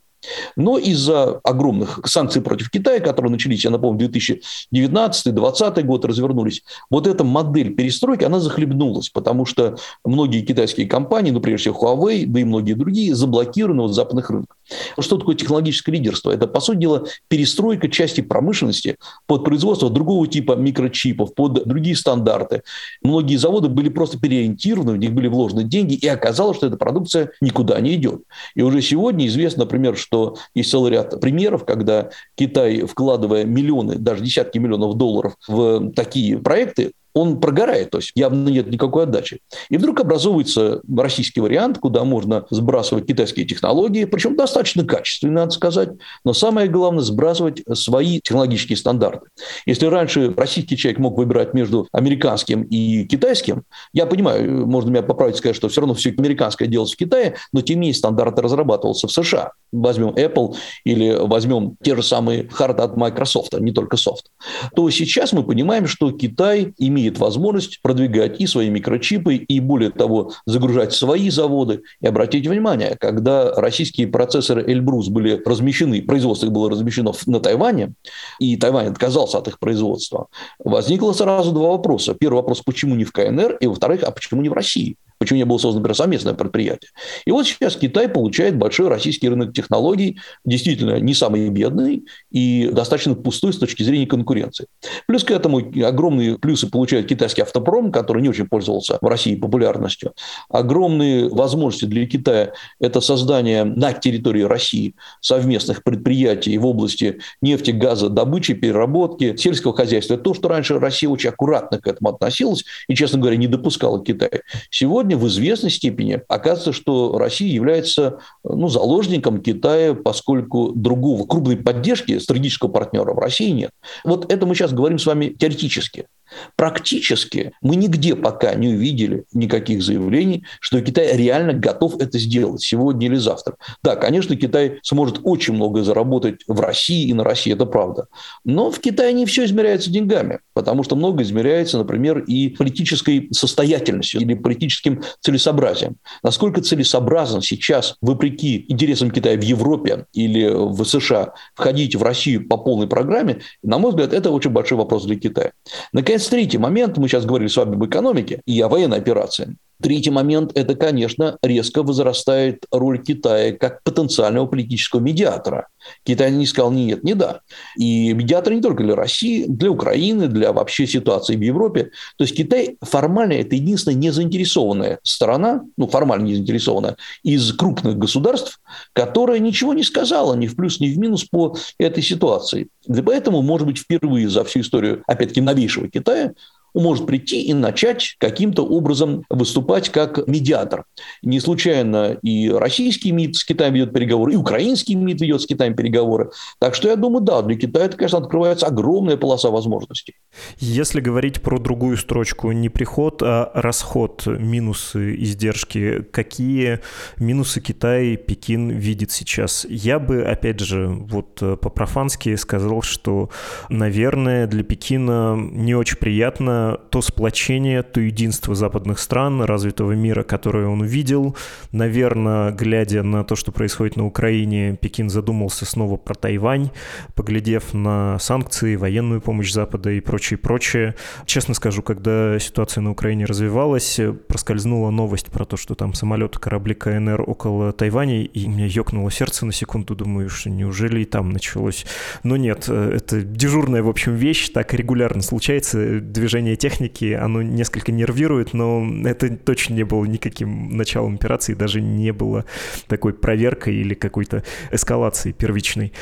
Но 0.57 0.77
из-за 0.79 1.41
огромных 1.45 2.00
санкций 2.05 2.43
против 2.43 2.71
Китая, 2.71 3.00
которые 3.00 3.33
начались, 3.33 3.65
я 3.65 3.71
напомню, 3.71 4.09
2019-2020 4.09 5.83
год, 5.83 6.05
развернулись, 6.05 6.62
вот 6.91 7.07
эта 7.07 7.25
модель 7.25 7.75
перестройки, 7.75 8.25
она 8.25 8.41
захлебнулась, 8.41 9.09
потому 9.09 9.47
что 9.47 9.77
многие 10.05 10.43
китайские 10.43 10.87
компании, 10.87 11.31
ну, 11.31 11.41
прежде 11.41 11.71
всего 11.71 11.95
Huawei, 11.95 12.27
да 12.27 12.41
и 12.41 12.45
многие 12.45 12.75
другие, 12.75 13.15
заблокированы 13.15 13.85
в 13.85 13.93
западных 13.93 14.31
рынках. 14.31 14.57
Что 14.99 15.17
такое 15.17 15.37
технологическое 15.37 15.95
лидерство? 15.95 16.31
Это, 16.31 16.47
по 16.47 16.61
сути 16.61 16.79
дела, 16.79 17.05
перестройка 17.29 17.89
части 17.89 18.21
промышленности 18.21 18.97
под 19.27 19.45
производство 19.45 19.91
другого 19.91 20.27
типа 20.27 20.53
микрочипов, 20.53 21.35
под 21.35 21.67
другие 21.67 21.97
стандарты. 21.97 22.62
Многие 23.03 23.37
заводы 23.37 23.69
были 23.69 23.89
просто 23.89 24.19
переориентированы, 24.19 24.93
в 24.93 24.97
них 24.97 25.12
были 25.12 25.29
вложены 25.29 25.65
деньги, 25.65 25.95
и 25.95 26.07
оказалось, 26.07 26.57
что 26.57 26.67
эта 26.67 26.77
продукция 26.77 27.31
никуда 27.41 27.81
не 27.81 27.95
идет. 27.95 28.23
И 28.55 28.62
уже 28.62 28.83
сегодня 28.83 29.27
известно, 29.27 29.65
например, 29.65 29.97
что 29.97 30.37
есть 30.55 30.71
целый 30.71 30.93
ряд 30.93 31.21
примеров, 31.21 31.65
когда 31.65 32.11
Китай, 32.35 32.83
вкладывая 32.83 33.45
миллионы, 33.45 33.97
даже 33.97 34.25
десятки 34.25 34.59
миллионов 34.59 34.97
долларов 34.97 35.35
в 35.47 35.93
такие 35.93 36.39
проекты, 36.39 36.93
он 37.14 37.40
прогорает, 37.40 37.90
то 37.90 37.99
есть 37.99 38.12
явно 38.14 38.49
нет 38.49 38.71
никакой 38.71 39.05
отдачи. 39.05 39.40
И 39.69 39.76
вдруг 39.76 40.00
образуется 40.00 40.81
российский 40.97 41.40
вариант, 41.40 41.79
куда 41.79 42.05
можно 42.05 42.47
сбрасывать 42.50 43.07
китайские 43.07 43.47
технологии, 43.47 44.05
причем 44.05 44.37
достаточно 44.37 44.85
качественные, 44.85 45.35
надо 45.35 45.50
сказать, 45.50 45.90
но 46.25 46.33
самое 46.33 46.69
главное 46.69 47.02
сбрасывать 47.02 47.62
свои 47.75 48.21
технологические 48.21 48.76
стандарты. 48.76 49.26
Если 49.67 49.87
раньше 49.87 50.33
российский 50.37 50.76
человек 50.76 51.00
мог 51.00 51.17
выбирать 51.17 51.55
между 51.55 51.88
американским 51.93 52.62
и 52.62 53.05
китайским, 53.05 53.64
я 53.93 54.07
понимаю, 54.07 54.67
можно 54.67 54.90
меня 54.90 55.02
поправить 55.02 55.37
и 55.37 55.38
сказать, 55.38 55.57
что 55.57 55.69
все 55.69 55.81
равно 55.81 55.95
все 55.95 56.11
американское 56.11 56.69
делалось 56.69 56.95
в 56.95 56.97
Китае, 56.97 57.37
но 57.52 57.62
тем 57.62 57.76
не 57.76 57.81
менее 57.81 57.95
стандарты 57.95 58.43
разрабатывался 58.43 59.09
в 59.09 59.12
США. 59.12 59.52
Возьмем 59.73 60.11
Apple 60.11 60.55
или 60.85 61.17
возьмем 61.21 61.76
те 61.83 61.97
же 61.97 62.02
самые 62.02 62.49
хард 62.49 62.81
от 62.81 62.97
Microsoft, 62.97 63.55
а 63.55 63.61
не 63.61 63.73
только 63.73 63.97
софт. 63.97 64.31
То 64.75 64.88
сейчас 64.90 65.33
мы 65.33 65.43
понимаем, 65.43 65.87
что 65.87 66.11
Китай 66.12 66.73
имеет 66.79 67.00
имеет 67.00 67.19
возможность 67.19 67.80
продвигать 67.83 68.40
и 68.40 68.47
свои 68.47 68.71
микрочипы, 68.71 69.35
и 69.35 69.61
более 69.61 69.90
того, 69.90 70.33
загружать 70.47 70.92
свои 70.92 71.30
заводы. 71.30 71.82
И 72.00 72.06
обратите 72.06 72.49
внимание, 72.49 72.97
когда 72.99 73.52
российские 73.54 74.06
процессоры 74.06 74.65
Эльбрус 74.67 75.08
были 75.08 75.43
размещены, 75.45 76.02
производство 76.02 76.47
их 76.47 76.52
было 76.52 76.71
размещено 76.71 77.13
на 77.26 77.41
Тайване, 77.41 77.95
и 78.39 78.56
Тайвань 78.56 78.89
отказался 78.89 79.39
от 79.39 79.49
их 79.49 79.58
производства, 79.58 80.28
возникло 80.58 81.13
сразу 81.13 81.52
два 81.52 81.71
вопроса. 81.71 82.15
Первый 82.15 82.36
вопрос, 82.36 82.63
почему 82.63 82.95
не 82.95 83.04
в 83.04 83.13
КНР, 83.13 83.56
и 83.60 83.67
во-вторых, 83.67 84.02
а 84.02 84.10
почему 84.10 84.43
не 84.43 84.49
в 84.49 84.52
России? 84.52 84.97
Почему 85.21 85.37
не 85.37 85.45
было 85.45 85.59
создано, 85.59 85.80
например, 85.80 85.97
совместное 85.97 86.33
предприятие? 86.33 86.91
И 87.26 87.30
вот 87.30 87.47
сейчас 87.47 87.76
Китай 87.76 88.09
получает 88.09 88.56
большой 88.56 88.89
российский 88.89 89.28
рынок 89.28 89.52
технологий, 89.52 90.19
действительно 90.47 90.99
не 90.99 91.13
самый 91.13 91.50
бедный 91.50 92.06
и 92.30 92.71
достаточно 92.73 93.15
пустой 93.15 93.52
с 93.52 93.59
точки 93.59 93.83
зрения 93.83 94.06
конкуренции. 94.06 94.67
Плюс 95.06 95.23
к 95.23 95.30
этому 95.30 95.59
огромные 95.59 96.39
плюсы 96.39 96.71
получает 96.71 97.06
китайский 97.06 97.43
автопром, 97.43 97.93
который 97.93 98.23
не 98.23 98.30
очень 98.30 98.49
пользовался 98.49 98.97
в 98.99 99.06
России 99.06 99.37
популярностью. 99.37 100.15
Огромные 100.49 101.28
возможности 101.28 101.85
для 101.85 102.06
Китая– 102.06 102.54
это 102.80 103.02
создание 103.02 103.65
на 103.65 103.93
территории 103.93 104.43
России 104.43 104.95
совместных 105.21 105.85
предприятий 105.85 106.56
в 106.56 106.65
области 106.65 107.21
нефти, 107.43 107.73
газа, 107.73 108.09
добычи, 108.09 108.54
переработки, 108.54 109.37
сельского 109.37 109.76
хозяйства. 109.76 110.15
Это 110.15 110.23
то, 110.23 110.35
что 110.35 110.49
раньше 110.49 110.78
Россия 110.78 111.11
очень 111.11 111.28
аккуратно 111.28 111.78
к 111.78 111.87
этому 111.87 112.09
относилась 112.09 112.65
и, 112.89 112.95
честно 112.95 113.19
говоря, 113.19 113.37
не 113.37 113.47
допускала 113.47 114.02
Китая. 114.02 114.41
Сегодня 114.71 115.10
сегодня 115.11 115.17
в 115.17 115.29
известной 115.29 115.71
степени 115.71 116.21
оказывается, 116.29 116.73
что 116.73 117.19
Россия 117.19 117.53
является 117.53 118.21
ну, 118.45 118.69
заложником 118.69 119.43
Китая, 119.43 119.95
поскольку 119.95 120.73
другого 120.75 121.27
крупной 121.27 121.57
поддержки 121.57 122.19
стратегического 122.19 122.69
партнера 122.69 123.13
в 123.13 123.19
России 123.19 123.51
нет. 123.51 123.71
Вот 124.05 124.31
это 124.33 124.47
мы 124.47 124.55
сейчас 124.55 124.73
говорим 124.73 124.99
с 124.99 125.07
вами 125.07 125.29
теоретически. 125.29 126.07
Практически 126.56 127.52
мы 127.60 127.76
нигде 127.76 128.14
пока 128.14 128.54
не 128.54 128.69
увидели 128.69 129.25
никаких 129.32 129.82
заявлений, 129.82 130.45
что 130.60 130.80
Китай 130.80 131.16
реально 131.16 131.52
готов 131.52 132.00
это 132.00 132.19
сделать 132.19 132.62
сегодня 132.62 133.06
или 133.06 133.16
завтра. 133.16 133.56
Да, 133.82 133.97
конечно, 133.97 134.36
Китай 134.36 134.78
сможет 134.82 135.21
очень 135.23 135.54
много 135.54 135.82
заработать 135.82 136.40
в 136.47 136.60
России 136.60 137.08
и 137.08 137.14
на 137.14 137.25
России, 137.25 137.52
это 137.52 137.66
правда. 137.66 138.06
Но 138.45 138.71
в 138.71 138.80
Китае 138.80 139.12
не 139.12 139.26
все 139.26 139.45
измеряется 139.45 139.90
деньгами, 139.90 140.40
потому 140.54 140.82
что 140.82 140.97
много 140.97 141.23
измеряется, 141.23 141.78
например, 141.78 142.21
и 142.21 142.50
политической 142.50 143.28
состоятельностью 143.32 144.21
или 144.21 144.34
политическим 144.34 145.02
целесообразием. 145.21 145.97
Насколько 146.23 146.60
целесообразно 146.60 147.43
сейчас, 147.43 147.97
вопреки 148.00 148.66
интересам 148.69 149.10
Китая 149.10 149.36
в 149.36 149.43
Европе 149.43 150.06
или 150.12 150.49
в 150.49 150.84
США, 150.84 151.32
входить 151.54 151.97
в 151.97 152.02
Россию 152.02 152.47
по 152.49 152.56
полной 152.56 152.86
программе, 152.86 153.40
на 153.62 153.78
мой 153.78 153.90
взгляд, 153.90 154.12
это 154.12 154.30
очень 154.30 154.50
большой 154.50 154.78
вопрос 154.78 155.04
для 155.04 155.16
Китая. 155.16 155.52
Наконец, 155.93 156.20
есть 156.21 156.30
третий 156.30 156.59
момент, 156.59 156.99
мы 156.99 157.09
сейчас 157.09 157.25
говорили 157.25 157.49
с 157.49 157.56
вами 157.56 157.75
об 157.75 157.85
экономике 157.85 158.43
и 158.47 158.61
о 158.61 158.69
военной 158.69 158.99
операции. 158.99 159.56
Третий 159.82 160.10
момент– 160.10 160.52
это, 160.54 160.75
конечно, 160.75 161.38
резко 161.43 161.82
возрастает 161.82 162.64
роль 162.71 163.02
Китая 163.02 163.52
как 163.52 163.82
потенциального 163.82 164.47
политического 164.47 165.00
медиатора. 165.00 165.69
Китай 166.04 166.30
не 166.30 166.47
сказал 166.47 166.71
ни 166.71 166.82
нет, 166.82 167.04
ни 167.04 167.14
да. 167.14 167.40
И 167.76 168.12
медиатор 168.12 168.52
не 168.52 168.60
только 168.60 168.82
для 168.82 168.95
России, 168.95 169.47
для 169.49 169.71
Украины, 169.71 170.28
для 170.28 170.52
вообще 170.52 170.86
ситуации 170.86 171.36
в 171.36 171.40
Европе. 171.40 171.90
То 172.19 172.25
есть 172.25 172.36
Китай 172.36 172.76
формально 172.82 173.34
это 173.34 173.54
единственная 173.54 173.97
незаинтересованная 173.97 174.99
сторона, 175.02 175.62
ну 175.76 175.86
формально 175.86 176.25
не 176.25 176.34
заинтересованная, 176.34 176.97
из 177.23 177.52
крупных 177.54 177.97
государств, 177.97 178.60
которая 178.93 179.38
ничего 179.38 179.73
не 179.73 179.82
сказала 179.82 180.34
ни 180.34 180.47
в 180.47 180.56
плюс, 180.56 180.80
ни 180.80 180.88
в 180.88 180.99
минус 180.99 181.25
по 181.25 181.56
этой 181.78 182.02
ситуации. 182.02 182.69
И 182.86 183.02
поэтому, 183.02 183.40
может 183.40 183.66
быть, 183.66 183.78
впервые 183.78 184.28
за 184.28 184.45
всю 184.45 184.60
историю, 184.60 185.02
опять-таки, 185.06 185.40
новейшего 185.40 185.88
Китая 185.88 186.34
может 186.75 187.06
прийти 187.06 187.43
и 187.43 187.54
начать 187.54 188.17
каким-то 188.19 188.65
образом 188.65 189.25
выступать 189.30 189.89
как 189.89 190.26
медиатор. 190.26 190.85
Не 191.23 191.41
случайно 191.41 192.19
и 192.23 192.49
российский 192.50 193.13
МИД 193.13 193.37
с 193.37 193.45
Китаем 193.45 193.75
ведет 193.75 193.93
переговоры, 193.93 194.35
и 194.35 194.37
украинский 194.37 194.95
МИД 194.95 195.21
ведет 195.23 195.43
с 195.43 195.47
Китаем 195.47 195.75
переговоры. 195.75 196.30
Так 196.59 196.75
что 196.75 196.89
я 196.89 196.97
думаю, 196.97 197.23
да, 197.23 197.43
для 197.43 197.56
Китая 197.56 197.87
это, 197.87 197.97
конечно, 197.97 198.19
открывается 198.19 198.67
огромная 198.67 199.17
полоса 199.17 199.50
возможностей. 199.50 200.15
Если 200.59 201.00
говорить 201.00 201.43
про 201.43 201.59
другую 201.59 201.97
строчку, 201.97 202.52
не 202.52 202.69
приход, 202.69 203.23
а 203.23 203.50
расход, 203.54 204.26
минусы, 204.26 205.17
издержки, 205.17 206.02
какие 206.11 206.80
минусы 207.19 207.61
Китай, 207.61 208.17
Пекин 208.17 208.71
видит 208.71 209.11
сейчас? 209.11 209.67
Я 209.69 209.99
бы, 209.99 210.23
опять 210.23 210.61
же, 210.61 210.89
вот 210.89 211.37
по-профански 211.37 212.37
сказал, 212.37 212.83
что, 212.83 213.30
наверное, 213.69 214.47
для 214.47 214.63
Пекина 214.63 215.37
не 215.37 215.75
очень 215.75 215.97
приятно 215.97 216.60
то 216.91 217.03
сплочение, 217.03 217.83
то 217.83 218.01
единство 218.01 218.55
западных 218.55 218.99
стран, 218.99 219.43
развитого 219.43 219.93
мира, 219.93 220.23
которое 220.23 220.67
он 220.67 220.81
увидел. 220.81 221.37
Наверное, 221.73 222.53
глядя 222.53 223.03
на 223.03 223.25
то, 223.25 223.37
что 223.37 223.53
происходит 223.53 223.97
на 223.97 224.07
Украине, 224.07 224.77
Пекин 224.81 225.11
задумался 225.11 225.67
снова 225.67 225.97
про 225.97 226.15
Тайвань, 226.15 226.71
поглядев 227.15 227.75
на 227.75 228.19
санкции, 228.19 228.77
военную 228.77 229.21
помощь 229.21 229.53
Запада 229.53 229.91
и 229.91 230.01
прочее, 230.01 230.39
прочее. 230.39 230.95
Честно 231.27 231.55
скажу, 231.55 231.83
когда 231.83 232.39
ситуация 232.39 232.83
на 232.83 232.91
Украине 232.91 233.25
развивалась, 233.25 234.01
проскользнула 234.29 234.91
новость 234.91 235.27
про 235.27 235.45
то, 235.45 235.57
что 235.57 235.75
там 235.75 235.95
самолеты, 235.95 236.39
корабли 236.39 236.75
КНР 236.75 237.25
около 237.27 237.73
Тайваня, 237.73 238.25
и 238.25 238.49
мне 238.49 238.67
ёкнуло 238.67 239.11
сердце 239.11 239.47
на 239.47 239.53
секунду, 239.53 239.95
думаю, 239.95 240.29
что 240.29 240.51
неужели 240.51 241.01
и 241.01 241.05
там 241.05 241.31
началось. 241.31 241.87
Но 242.23 242.37
нет, 242.37 242.69
это 242.69 243.23
дежурная, 243.23 243.83
в 243.83 243.89
общем, 243.89 244.15
вещь, 244.15 244.51
так 244.51 244.75
регулярно 244.75 245.23
случается, 245.23 246.01
движение 246.01 246.50
техники, 246.56 247.13
оно 247.13 247.43
несколько 247.43 247.93
нервирует, 247.93 248.54
но 248.54 248.86
это 249.04 249.36
точно 249.36 249.75
не 249.75 249.84
было 249.84 250.04
никаким 250.04 250.76
началом 250.76 251.15
операции, 251.15 251.54
даже 251.54 251.80
не 251.80 252.13
было 252.13 252.45
такой 252.86 253.13
проверкой 253.13 253.76
или 253.76 253.95
какой-то 253.95 254.45
эскалации 254.71 255.32
первичной. 255.32 255.93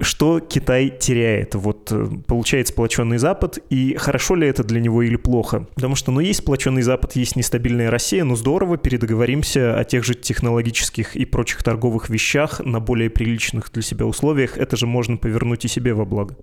Что 0.00 0.40
Китай 0.40 0.92
теряет? 0.98 1.54
Вот 1.54 1.90
э, 1.90 2.08
получает 2.26 2.68
сплоченный 2.68 3.18
Запад, 3.18 3.58
и 3.70 3.94
хорошо 3.96 4.34
ли 4.34 4.46
это 4.46 4.64
для 4.64 4.80
него 4.80 5.02
или 5.02 5.16
плохо? 5.16 5.66
Потому 5.74 5.94
что, 5.94 6.12
ну, 6.12 6.20
есть 6.20 6.40
сплоченный 6.40 6.82
Запад, 6.82 7.16
есть 7.16 7.36
нестабильная 7.36 7.90
Россия, 7.90 8.24
но 8.24 8.36
здорово, 8.36 8.76
передоговоримся 8.76 9.78
о 9.78 9.84
тех 9.84 10.04
же 10.04 10.14
технологических 10.14 11.16
и 11.16 11.24
прочих 11.24 11.62
торговых 11.62 12.08
вещах 12.08 12.60
на 12.64 12.80
более 12.80 13.10
приличных 13.10 13.70
для 13.72 13.82
себя 13.82 14.06
условиях. 14.06 14.58
Это 14.58 14.76
же 14.76 14.86
можно 14.86 15.16
повернуть 15.16 15.64
и 15.64 15.68
себе 15.68 15.94
во 15.94 16.04
благо. 16.04 16.36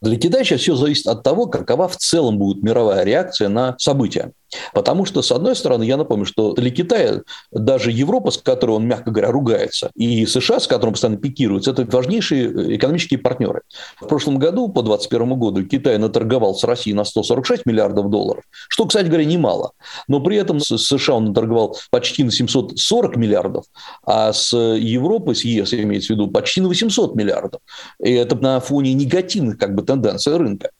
Для 0.00 0.16
Китая 0.16 0.44
сейчас 0.44 0.60
все 0.60 0.74
зависит 0.74 1.06
от 1.06 1.22
того, 1.22 1.46
какова 1.46 1.88
в 1.88 1.96
целом 1.96 2.38
будет 2.38 2.62
мировая 2.70 3.04
реакция 3.04 3.48
на 3.48 3.74
события. 3.78 4.32
Потому 4.74 5.04
что, 5.04 5.22
с 5.22 5.30
одной 5.30 5.54
стороны, 5.54 5.84
я 5.84 5.96
напомню, 5.96 6.24
что 6.26 6.52
для 6.54 6.70
Китая 6.70 7.22
даже 7.52 7.92
Европа, 7.92 8.30
с 8.30 8.38
которой 8.38 8.72
он, 8.72 8.86
мягко 8.86 9.10
говоря, 9.10 9.30
ругается, 9.30 9.90
и 9.94 10.26
США, 10.26 10.58
с 10.58 10.66
которым 10.66 10.94
постоянно 10.94 11.20
пикируется, 11.20 11.70
это 11.70 11.84
важнейшие 11.84 12.76
экономические 12.76 13.20
партнеры. 13.20 13.62
В 14.00 14.06
прошлом 14.06 14.38
году, 14.38 14.68
по 14.68 14.82
2021 14.82 15.38
году, 15.38 15.64
Китай 15.64 15.98
наторговал 15.98 16.54
с 16.54 16.64
Россией 16.64 16.94
на 16.94 17.04
146 17.04 17.64
миллиардов 17.66 18.10
долларов, 18.10 18.44
что, 18.68 18.86
кстати 18.86 19.06
говоря, 19.06 19.24
немало. 19.24 19.72
Но 20.08 20.20
при 20.20 20.36
этом 20.36 20.58
с 20.58 20.76
США 20.76 21.14
он 21.14 21.26
наторговал 21.26 21.76
почти 21.90 22.24
на 22.24 22.32
740 22.32 23.16
миллиардов, 23.16 23.66
а 24.04 24.32
с 24.32 24.52
Европой, 24.56 25.36
с 25.36 25.44
ЕС, 25.44 25.72
имеется 25.74 26.12
в 26.12 26.16
виду, 26.16 26.28
почти 26.28 26.60
на 26.60 26.68
800 26.68 27.14
миллиардов. 27.14 27.60
И 28.02 28.12
это 28.12 28.34
на 28.36 28.58
фоне 28.60 28.94
негативных 28.94 29.58
как 29.58 29.74
бы, 29.74 29.82
тенденций 29.82 30.36
рынка. 30.36 30.70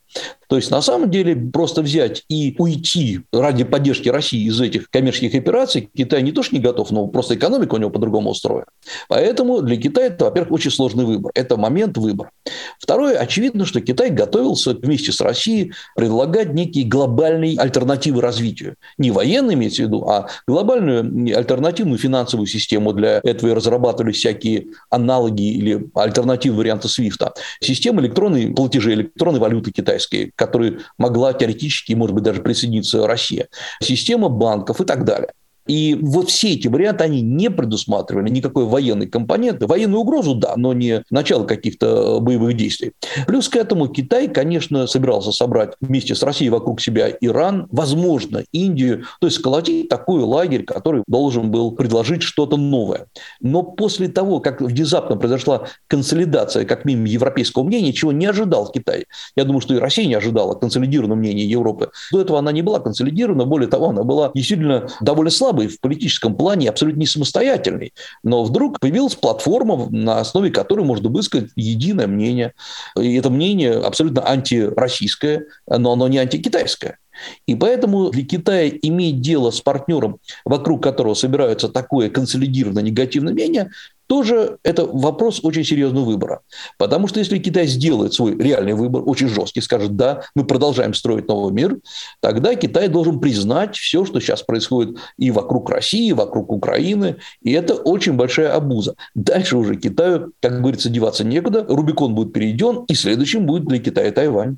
То 0.51 0.57
есть, 0.57 0.73
на 0.73 0.83
самом 0.83 1.13
деле, 1.13 1.37
просто 1.37 1.81
взять 1.81 2.25
и 2.29 2.57
уйти 2.59 3.21
ради 3.33 3.63
поддержки 3.63 4.09
России 4.09 4.49
из 4.49 4.61
этих 4.61 4.91
коммерческих 4.91 5.33
операций 5.37 5.89
Китай 5.97 6.23
не 6.23 6.33
то 6.33 6.43
что 6.43 6.57
не 6.57 6.61
готов, 6.61 6.91
но 6.91 7.07
просто 7.07 7.37
экономика 7.37 7.77
у 7.77 7.79
него 7.79 7.91
по-другому 7.91 8.31
устроена. 8.31 8.67
Поэтому 9.09 9.63
для 9.63 9.77
Китая 9.77 10.09
это, 10.09 10.25
во-первых, 10.25 10.51
очень 10.51 10.73
сложный 10.73 11.05
выбор. 11.05 11.31
Это 11.37 11.57
момент 11.57 11.97
выбора. 11.97 12.33
Второе, 12.81 13.17
очевидно, 13.17 13.65
что 13.65 13.81
Китай 13.81 14.11
готовился 14.11 14.73
вместе 14.75 15.13
с 15.13 15.21
Россией 15.21 15.73
предлагать 15.95 16.53
некие 16.53 16.85
глобальные 16.85 17.57
альтернативы 17.57 18.21
развитию. 18.21 18.75
Не 18.99 19.13
военные, 19.13 19.55
имеется 19.55 19.85
в 19.85 19.87
виду, 19.87 20.05
а 20.09 20.27
глобальную 20.49 21.39
альтернативную 21.39 21.99
финансовую 21.99 22.49
систему. 22.49 22.93
Для 22.93 23.21
этого 23.23 23.51
и 23.51 23.55
разрабатывали 23.55 24.11
всякие 24.11 24.67
аналоги 24.91 25.43
или 25.43 25.87
альтернативы 25.95 26.57
варианта 26.57 26.89
Свифта. 26.89 27.35
Система 27.61 28.01
электронной 28.01 28.53
платежей, 28.53 28.95
электронной 28.95 29.39
валюты 29.39 29.71
китайской, 29.71 30.33
которой 30.41 30.81
могла 30.97 31.33
теоретически, 31.35 31.93
может 31.93 32.15
быть, 32.15 32.25
даже 32.25 32.41
присоединиться 32.41 33.07
Россия. 33.07 33.49
Система 33.83 34.29
банков 34.29 34.81
и 34.81 34.85
так 34.85 35.05
далее. 35.05 35.33
И 35.71 35.95
вот 35.95 36.31
все 36.31 36.55
эти 36.55 36.67
варианты, 36.67 37.05
они 37.05 37.21
не 37.21 37.49
предусматривали 37.49 38.29
никакой 38.29 38.65
военной 38.65 39.07
компоненты. 39.07 39.69
Военную 39.69 40.01
угрозу, 40.01 40.35
да, 40.35 40.55
но 40.57 40.73
не 40.73 41.05
начало 41.11 41.45
каких-то 41.45 42.19
боевых 42.21 42.57
действий. 42.57 42.91
Плюс 43.29 43.49
к 43.49 43.55
этому 43.55 43.87
Китай, 43.87 44.27
конечно, 44.27 44.89
собирался 44.89 45.31
собрать 45.31 45.75
вместе 45.81 46.17
с 46.17 46.25
Россией 46.25 46.51
вокруг 46.51 46.81
себя 46.81 47.09
Иран, 47.21 47.69
возможно, 47.71 48.43
Индию, 48.51 49.05
то 49.21 49.29
есть 49.29 49.39
сколотить 49.39 49.89
такой 49.89 50.25
лагерь, 50.25 50.65
который 50.65 51.05
должен 51.07 51.53
был 51.53 51.71
предложить 51.71 52.23
что-то 52.23 52.57
новое. 52.57 53.07
Но 53.41 53.63
после 53.63 54.09
того, 54.09 54.41
как 54.41 54.61
внезапно 54.61 55.15
произошла 55.15 55.69
консолидация, 55.87 56.65
как 56.65 56.85
минимум, 56.85 57.05
европейского 57.05 57.63
мнения, 57.63 57.93
чего 57.93 58.11
не 58.11 58.27
ожидал 58.27 58.73
Китай. 58.73 59.07
Я 59.37 59.45
думаю, 59.45 59.61
что 59.61 59.75
и 59.75 59.79
Россия 59.79 60.09
не 60.09 60.15
ожидала 60.15 60.55
консолидированного 60.55 61.17
мнения 61.17 61.45
Европы. 61.45 61.93
До 62.11 62.21
этого 62.21 62.41
она 62.41 62.51
не 62.51 62.63
была 62.63 62.81
консолидирована, 62.81 63.45
более 63.45 63.69
того, 63.69 63.91
она 63.91 64.03
была 64.03 64.33
действительно 64.35 64.89
довольно 65.01 65.31
слабой 65.31 65.60
слабый 65.61 65.69
в 65.69 65.81
политическом 65.81 66.37
плане, 66.37 66.69
абсолютно 66.69 67.01
не 67.01 67.07
самостоятельный. 67.07 67.93
Но 68.23 68.45
вдруг 68.45 68.81
появилась 68.81 69.15
платформа, 69.15 69.89
на 69.91 70.21
основе 70.21 70.51
которой 70.51 70.85
можно 70.85 71.09
высказать 71.09 71.51
единое 71.57 72.07
мнение. 72.07 72.53
И 72.99 73.17
это 73.17 73.31
мнение 73.31 73.73
абсолютно 73.73 74.27
антироссийское, 74.27 75.47
но 75.67 75.93
оно 75.93 76.09
не 76.09 76.19
антикитайское. 76.19 76.99
И 77.47 77.55
поэтому 77.55 78.11
для 78.11 78.25
Китая 78.25 78.71
иметь 78.83 79.21
дело 79.21 79.51
с 79.51 79.61
партнером, 79.61 80.19
вокруг 80.45 80.83
которого 80.83 81.15
собираются 81.15 81.69
такое 81.69 82.11
консолидированное 82.11 82.83
негативное 82.83 83.33
мнение, 83.33 83.71
тоже 84.11 84.59
это 84.65 84.87
вопрос 84.87 85.39
очень 85.45 85.63
серьезного 85.63 86.05
выбора. 86.05 86.41
Потому 86.79 87.07
что 87.07 87.21
если 87.21 87.39
Китай 87.39 87.69
сделает 87.69 88.13
свой 88.13 88.37
реальный 88.37 88.73
выбор, 88.73 89.05
очень 89.07 89.29
жесткий, 89.29 89.61
скажет, 89.61 89.95
да, 89.95 90.23
мы 90.35 90.45
продолжаем 90.45 90.95
строить 90.95 91.29
новый 91.29 91.53
мир, 91.53 91.79
тогда 92.19 92.57
Китай 92.57 92.89
должен 92.89 93.21
признать 93.21 93.77
все, 93.77 94.05
что 94.05 94.19
сейчас 94.19 94.43
происходит 94.43 94.99
и 95.17 95.31
вокруг 95.31 95.71
России, 95.71 96.09
и 96.09 96.13
вокруг 96.13 96.51
Украины, 96.51 97.19
и 97.41 97.53
это 97.53 97.75
очень 97.75 98.15
большая 98.15 98.53
обуза. 98.53 98.97
Дальше 99.15 99.57
уже 99.57 99.77
Китаю, 99.77 100.33
как 100.41 100.61
говорится, 100.61 100.91
деваться 100.91 101.23
некуда, 101.23 101.65
Рубикон 101.69 102.17
будет 102.17 102.33
перейден, 102.33 102.87
и 102.89 102.95
следующим 102.95 103.47
будет 103.47 103.67
для 103.67 103.79
Китая 103.79 104.11
Тайвань. 104.11 104.57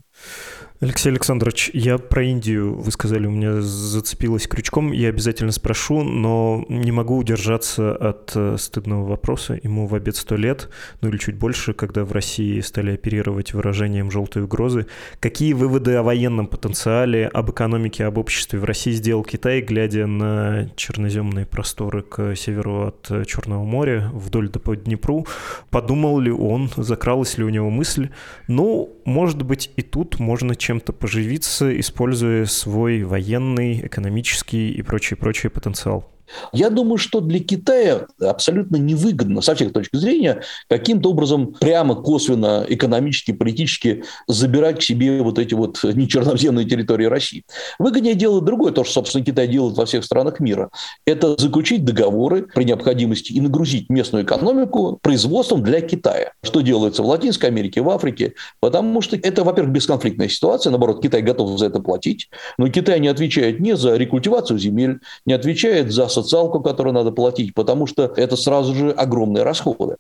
Алексей 0.83 1.11
Александрович, 1.11 1.71
я 1.75 1.97
про 1.97 2.25
Индию, 2.25 2.75
вы 2.75 2.91
сказали, 2.91 3.29
у 3.29 3.31
меня 3.31 3.63
зацепилось 3.63 4.49
крючком, 4.49 4.91
я 4.91 5.11
обязательно 5.11 5.53
спрошу, 5.53 6.03
но 6.03 6.65
не 6.69 6.91
могу 6.91 7.19
удержаться 7.19 7.95
от 7.95 8.33
э, 8.35 8.57
стыдного 8.59 9.07
вопроса. 9.07 9.57
Ему 9.63 9.87
в 9.87 9.95
обед 9.95 10.17
сто 10.17 10.35
лет, 10.35 10.71
ну 11.01 11.09
или 11.09 11.19
чуть 11.19 11.37
больше, 11.37 11.73
когда 11.73 12.05
в 12.05 12.11
России 12.11 12.59
стали 12.59 12.95
оперировать 12.95 13.55
выражением 13.55 14.11
«желтой 14.11 14.43
угрозы». 14.43 14.89
Какие 15.21 15.53
выводы 15.53 15.95
о 15.95 16.03
военном 16.03 16.49
потенциале, 16.49 17.29
об 17.29 17.53
экономике, 17.53 18.05
об 18.05 18.19
обществе 18.19 18.59
в 18.59 18.65
России 18.65 18.91
сделал 18.91 19.23
Китай, 19.23 19.61
глядя 19.61 20.09
на 20.09 20.69
черноземные 20.75 21.47
просторы 21.47 22.03
к 22.03 22.35
северу 22.35 22.89
от 22.89 23.29
Черного 23.29 23.63
моря, 23.63 24.11
вдоль 24.13 24.49
до 24.49 24.59
по 24.59 24.75
Днепру? 24.75 25.29
Подумал 25.71 26.19
ли 26.19 26.33
он, 26.33 26.71
закралась 26.77 27.39
ли 27.39 27.45
у 27.45 27.51
него 27.51 27.71
мысль, 27.71 28.09
ну, 28.49 28.99
может 29.05 29.43
быть, 29.43 29.71
и 29.77 29.83
тут 29.83 30.19
можно 30.19 30.57
чем 30.57 30.72
чем-то 30.73 30.95
поживиться, 30.95 31.79
используя 31.79 32.47
свой 32.47 33.03
военный, 33.03 33.87
экономический 33.87 34.71
и 34.71 34.81
прочий-прочий 34.81 35.51
потенциал. 35.51 36.11
Я 36.53 36.71
думаю, 36.71 36.99
что 36.99 37.21
для 37.21 37.41
Китая 37.41 38.07
абсолютно 38.21 38.77
невыгодно, 38.77 39.41
со 39.41 39.55
всех 39.55 39.73
точек 39.73 39.95
зрения, 39.95 40.43
каким-то 40.69 41.11
образом 41.11 41.55
прямо, 41.55 41.95
косвенно, 41.95 42.65
экономически, 42.69 43.33
политически 43.33 44.05
забирать 44.27 44.81
к 44.81 44.83
себе 44.83 45.23
вот 45.23 45.39
эти 45.39 45.55
вот 45.55 45.81
нечерноземные 45.83 46.67
территории 46.67 47.07
России. 47.07 47.45
Выгоднее 47.79 48.15
делать 48.15 48.45
другое, 48.45 48.73
то, 48.73 48.85
что, 48.85 48.95
собственно, 48.95 49.25
Китай 49.25 49.49
делает 49.49 49.77
во 49.77 49.87
всех 49.87 50.05
странах 50.05 50.41
мира. 50.41 50.71
Это 51.07 51.37
заключить 51.39 51.85
договоры 51.85 52.47
при 52.55 52.65
необходимости 52.65 53.33
и 53.33 53.41
нагрузить 53.41 53.91
местную 53.91 54.25
экономику 54.25 54.99
производством 55.03 55.63
для 55.63 55.81
Китая. 55.81 56.33
Что 56.43 56.61
делается 56.61 57.03
в 57.03 57.07
Латинской 57.07 57.49
Америке, 57.49 57.83
в 57.83 57.91
Африке. 57.91 58.35
Потому 58.61 59.01
что 59.01 59.17
это, 59.17 59.45
во-первых, 59.45 59.73
бесконфликтная 59.73 60.29
ситуация. 60.29 60.71
Наоборот, 60.71 61.03
Китай 61.03 61.23
готов 61.23 61.59
за 61.59 61.67
это 61.67 61.81
платить. 61.81 62.29
Но 62.59 62.69
Китай 62.69 63.01
не 63.01 63.09
отвечает 63.09 63.61
ни 63.61 63.73
за 63.73 63.97
рекультивацию 63.97 64.59
земель, 64.59 65.01
не 65.27 65.33
отвечает 65.33 65.91
за 65.93 66.09
социалку, 66.23 66.61
которую 66.61 66.95
надо 66.95 67.11
платить, 67.11 67.55
потому 67.55 67.87
что 67.87 68.13
это 68.17 68.37
сразу 68.37 68.75
же 68.75 68.91
огромные 68.91 69.43
расходы. 69.45 69.97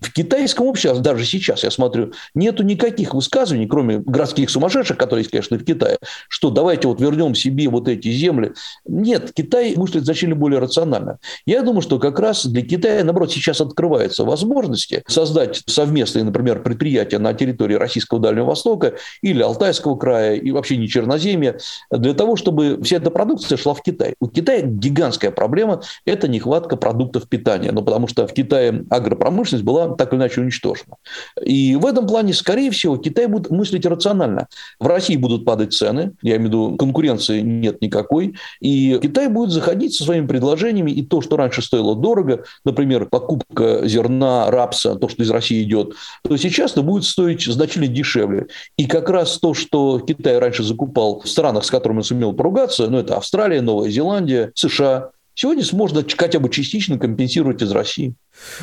В 0.00 0.12
китайском 0.12 0.66
обществе, 0.66 1.00
даже 1.00 1.24
сейчас 1.24 1.64
я 1.64 1.70
смотрю, 1.70 2.12
нету 2.34 2.62
никаких 2.62 3.12
высказываний, 3.12 3.66
кроме 3.66 3.98
городских 3.98 4.48
сумасшедших, 4.48 4.96
которые 4.96 5.22
есть, 5.22 5.32
конечно, 5.32 5.58
в 5.58 5.64
Китае, 5.64 5.98
что 6.28 6.50
давайте 6.50 6.86
вот 6.86 7.00
вернем 7.00 7.34
себе 7.34 7.68
вот 7.68 7.88
эти 7.88 8.08
земли. 8.12 8.52
Нет, 8.86 9.32
Китай 9.34 9.74
мыслит 9.76 10.04
значительно 10.04 10.36
более 10.36 10.60
рационально. 10.60 11.18
Я 11.44 11.62
думаю, 11.62 11.82
что 11.82 11.98
как 11.98 12.20
раз 12.20 12.46
для 12.46 12.62
Китая, 12.62 13.02
наоборот, 13.02 13.32
сейчас 13.32 13.60
открываются 13.60 14.24
возможности 14.24 15.02
создать 15.08 15.62
совместные, 15.66 16.22
например, 16.24 16.62
предприятия 16.62 17.18
на 17.18 17.34
территории 17.34 17.74
Российского 17.74 18.20
Дальнего 18.20 18.46
Востока 18.46 18.94
или 19.22 19.42
Алтайского 19.42 19.96
края, 19.96 20.36
и 20.36 20.52
вообще 20.52 20.76
не 20.76 20.88
Черноземья, 20.88 21.58
для 21.90 22.14
того, 22.14 22.36
чтобы 22.36 22.80
вся 22.82 22.98
эта 22.98 23.10
продукция 23.10 23.58
шла 23.58 23.74
в 23.74 23.82
Китай. 23.82 24.14
У 24.20 24.28
Китая 24.28 24.60
гигантская 24.62 25.32
проблема– 25.32 25.63
это 26.04 26.28
нехватка 26.28 26.76
продуктов 26.76 27.28
питания. 27.28 27.72
Ну, 27.72 27.82
потому 27.82 28.06
что 28.06 28.26
в 28.26 28.32
Китае 28.32 28.84
агропромышленность 28.90 29.64
была 29.64 29.94
так 29.94 30.12
или 30.12 30.20
иначе 30.20 30.40
уничтожена. 30.40 30.96
И 31.42 31.76
в 31.76 31.86
этом 31.86 32.06
плане, 32.06 32.32
скорее 32.32 32.70
всего, 32.70 32.96
Китай 32.96 33.26
будет 33.26 33.50
мыслить 33.50 33.86
рационально. 33.86 34.48
В 34.78 34.86
России 34.86 35.16
будут 35.16 35.44
падать 35.44 35.72
цены, 35.72 36.12
я 36.22 36.36
имею 36.36 36.42
в 36.42 36.46
виду, 36.46 36.76
конкуренции 36.76 37.40
нет 37.40 37.80
никакой, 37.82 38.34
и 38.60 38.98
Китай 39.02 39.28
будет 39.28 39.50
заходить 39.50 39.94
со 39.94 40.04
своими 40.04 40.26
предложениями, 40.26 40.90
и 40.90 41.02
то, 41.02 41.20
что 41.20 41.36
раньше 41.36 41.62
стоило 41.62 41.94
дорого, 41.94 42.44
например, 42.64 43.06
покупка 43.06 43.86
зерна, 43.86 44.50
рапса, 44.50 44.96
то, 44.96 45.08
что 45.08 45.22
из 45.22 45.30
России 45.30 45.62
идет, 45.62 45.94
то 46.22 46.36
сейчас 46.36 46.72
это 46.72 46.82
будет 46.82 47.04
стоить 47.04 47.44
значительно 47.44 47.86
дешевле. 47.86 48.46
И 48.76 48.86
как 48.86 49.08
раз 49.10 49.38
то, 49.38 49.54
что 49.54 50.00
Китай 50.00 50.38
раньше 50.38 50.62
закупал 50.62 51.20
в 51.20 51.28
странах, 51.28 51.64
с 51.64 51.70
которыми 51.70 51.98
он 51.98 52.04
сумел 52.04 52.32
поругаться, 52.32 52.88
ну, 52.88 52.98
это 52.98 53.16
Австралия, 53.16 53.60
Новая 53.60 53.90
Зеландия, 53.90 54.52
США, 54.54 55.10
сегодня 55.34 55.64
сможет 55.64 56.12
хотя 56.14 56.38
бы 56.38 56.48
частично 56.48 56.98
компенсировать 56.98 57.62
из 57.62 57.70
России. 57.70 58.14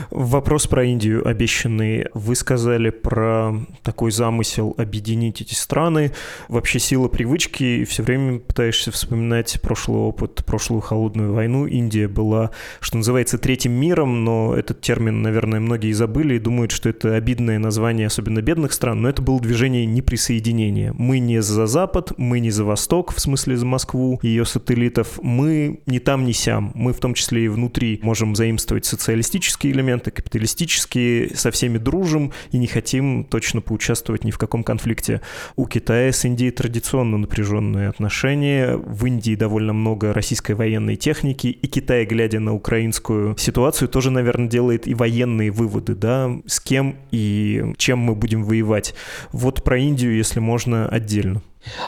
Вопрос 0.09 0.67
про 0.67 0.83
Индию 0.83 1.27
обещанный. 1.27 2.05
Вы 2.13 2.35
сказали 2.35 2.89
про 2.89 3.53
такой 3.83 4.11
замысел 4.11 4.75
объединить 4.77 5.41
эти 5.41 5.53
страны. 5.53 6.11
Вообще 6.47 6.79
сила 6.79 7.07
привычки, 7.07 7.63
и 7.63 7.85
все 7.85 8.03
время 8.03 8.39
пытаешься 8.39 8.91
вспоминать 8.91 9.59
прошлый 9.61 9.99
опыт, 9.99 10.43
прошлую 10.45 10.81
холодную 10.81 11.33
войну. 11.33 11.65
Индия 11.65 12.07
была, 12.07 12.51
что 12.79 12.97
называется, 12.97 13.37
третьим 13.37 13.73
миром, 13.73 14.23
но 14.23 14.55
этот 14.55 14.81
термин, 14.81 15.21
наверное, 15.21 15.59
многие 15.59 15.91
забыли 15.93 16.35
и 16.35 16.39
думают, 16.39 16.71
что 16.71 16.89
это 16.89 17.15
обидное 17.15 17.59
название 17.59 18.07
особенно 18.07 18.41
бедных 18.41 18.73
стран, 18.73 19.01
но 19.01 19.09
это 19.09 19.21
было 19.21 19.39
движение 19.39 19.85
неприсоединения. 19.85 20.93
Мы 20.97 21.19
не 21.19 21.41
за 21.41 21.67
Запад, 21.67 22.13
мы 22.17 22.39
не 22.39 22.51
за 22.51 22.65
Восток, 22.65 23.13
в 23.13 23.19
смысле 23.19 23.57
за 23.57 23.65
Москву 23.65 24.19
ее 24.21 24.45
сателлитов, 24.45 25.19
мы 25.21 25.81
не 25.85 25.99
там, 25.99 26.25
не 26.25 26.33
сям. 26.33 26.71
Мы 26.75 26.93
в 26.93 26.99
том 26.99 27.13
числе 27.13 27.45
и 27.45 27.47
внутри 27.47 27.99
можем 28.03 28.35
заимствовать 28.35 28.85
социалистические 28.85 29.60
коммунистические 29.61 29.71
элементы, 29.71 30.11
капиталистические, 30.11 31.35
со 31.35 31.51
всеми 31.51 31.77
дружим 31.77 32.31
и 32.51 32.57
не 32.57 32.67
хотим 32.67 33.23
точно 33.23 33.61
поучаствовать 33.61 34.23
ни 34.23 34.31
в 34.31 34.37
каком 34.37 34.63
конфликте. 34.63 35.21
У 35.55 35.65
Китая 35.65 36.11
с 36.11 36.25
Индией 36.25 36.51
традиционно 36.51 37.17
напряженные 37.17 37.89
отношения. 37.89 38.77
В 38.77 39.05
Индии 39.05 39.35
довольно 39.35 39.73
много 39.73 40.13
российской 40.13 40.53
военной 40.53 40.95
техники, 40.95 41.47
и 41.47 41.67
Китай, 41.67 42.05
глядя 42.05 42.39
на 42.39 42.53
украинскую 42.53 43.35
ситуацию, 43.37 43.87
тоже, 43.87 44.11
наверное, 44.11 44.49
делает 44.49 44.87
и 44.87 44.93
военные 44.93 45.51
выводы, 45.51 45.95
да, 45.95 46.31
с 46.45 46.59
кем 46.59 46.95
и 47.11 47.73
чем 47.77 47.99
мы 47.99 48.15
будем 48.15 48.43
воевать. 48.43 48.95
Вот 49.31 49.63
про 49.63 49.77
Индию, 49.77 50.15
если 50.15 50.39
можно, 50.39 50.87
отдельно. 50.87 51.41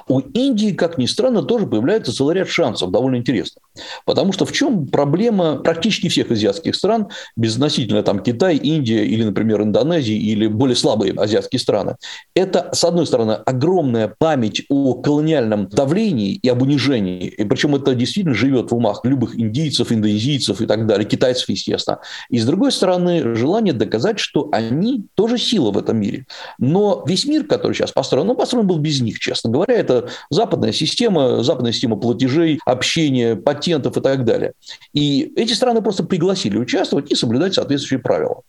У 0.07 0.19
Индии, 0.19 0.73
как 0.73 0.97
ни 0.97 1.07
странно, 1.07 1.41
тоже 1.41 1.65
появляется 1.65 2.13
целый 2.13 2.35
ряд 2.35 2.47
шансов, 2.47 2.91
довольно 2.91 3.17
интересно. 3.17 3.61
Потому 4.05 4.33
что 4.33 4.45
в 4.45 4.51
чем 4.51 4.87
проблема 4.87 5.57
практически 5.57 6.09
всех 6.09 6.31
азиатских 6.31 6.75
стран, 6.75 7.09
безотносительно 7.35 8.03
там 8.03 8.19
Китай, 8.19 8.57
Индия 8.57 9.05
или, 9.05 9.23
например, 9.23 9.61
Индонезия 9.61 10.17
или 10.17 10.47
более 10.47 10.75
слабые 10.75 11.13
азиатские 11.13 11.59
страны, 11.59 11.95
это, 12.35 12.69
с 12.73 12.83
одной 12.83 13.05
стороны, 13.07 13.33
огромная 13.33 14.13
память 14.17 14.63
о 14.69 14.95
колониальном 14.95 15.67
давлении 15.69 16.33
и 16.35 16.49
об 16.49 16.61
унижении, 16.61 17.27
и 17.27 17.43
причем 17.43 17.75
это 17.75 17.95
действительно 17.95 18.35
живет 18.35 18.71
в 18.71 18.75
умах 18.75 19.01
любых 19.03 19.39
индийцев, 19.39 19.91
индонезийцев 19.91 20.61
и 20.61 20.65
так 20.65 20.87
далее, 20.87 21.07
китайцев, 21.07 21.49
естественно. 21.49 21.99
И 22.29 22.39
с 22.39 22.45
другой 22.45 22.71
стороны, 22.71 23.35
желание 23.35 23.73
доказать, 23.73 24.19
что 24.19 24.49
они 24.51 25.05
тоже 25.15 25.37
сила 25.37 25.71
в 25.71 25.77
этом 25.77 25.99
мире. 25.99 26.25
Но 26.59 27.03
весь 27.07 27.25
мир, 27.25 27.45
который 27.45 27.73
сейчас 27.73 27.91
построен, 27.91 28.29
он 28.29 28.35
построен 28.35 28.67
был 28.67 28.77
без 28.77 29.01
них, 29.01 29.19
честно 29.19 29.49
говоря 29.49 29.75
это 29.75 30.09
западная 30.29 30.71
система, 30.71 31.43
западная 31.43 31.71
система 31.71 31.95
платежей, 31.95 32.59
общения, 32.65 33.35
патентов 33.63 33.97
и 33.97 34.01
так 34.01 34.25
далее. 34.25 34.53
И 34.93 35.31
эти 35.35 35.53
страны 35.53 35.81
просто 35.81 36.03
пригласили 36.03 36.57
участвовать 36.57 37.11
и 37.11 37.15
соблюдать 37.15 37.53
соответствующие 37.53 37.99
правила. 37.99 38.41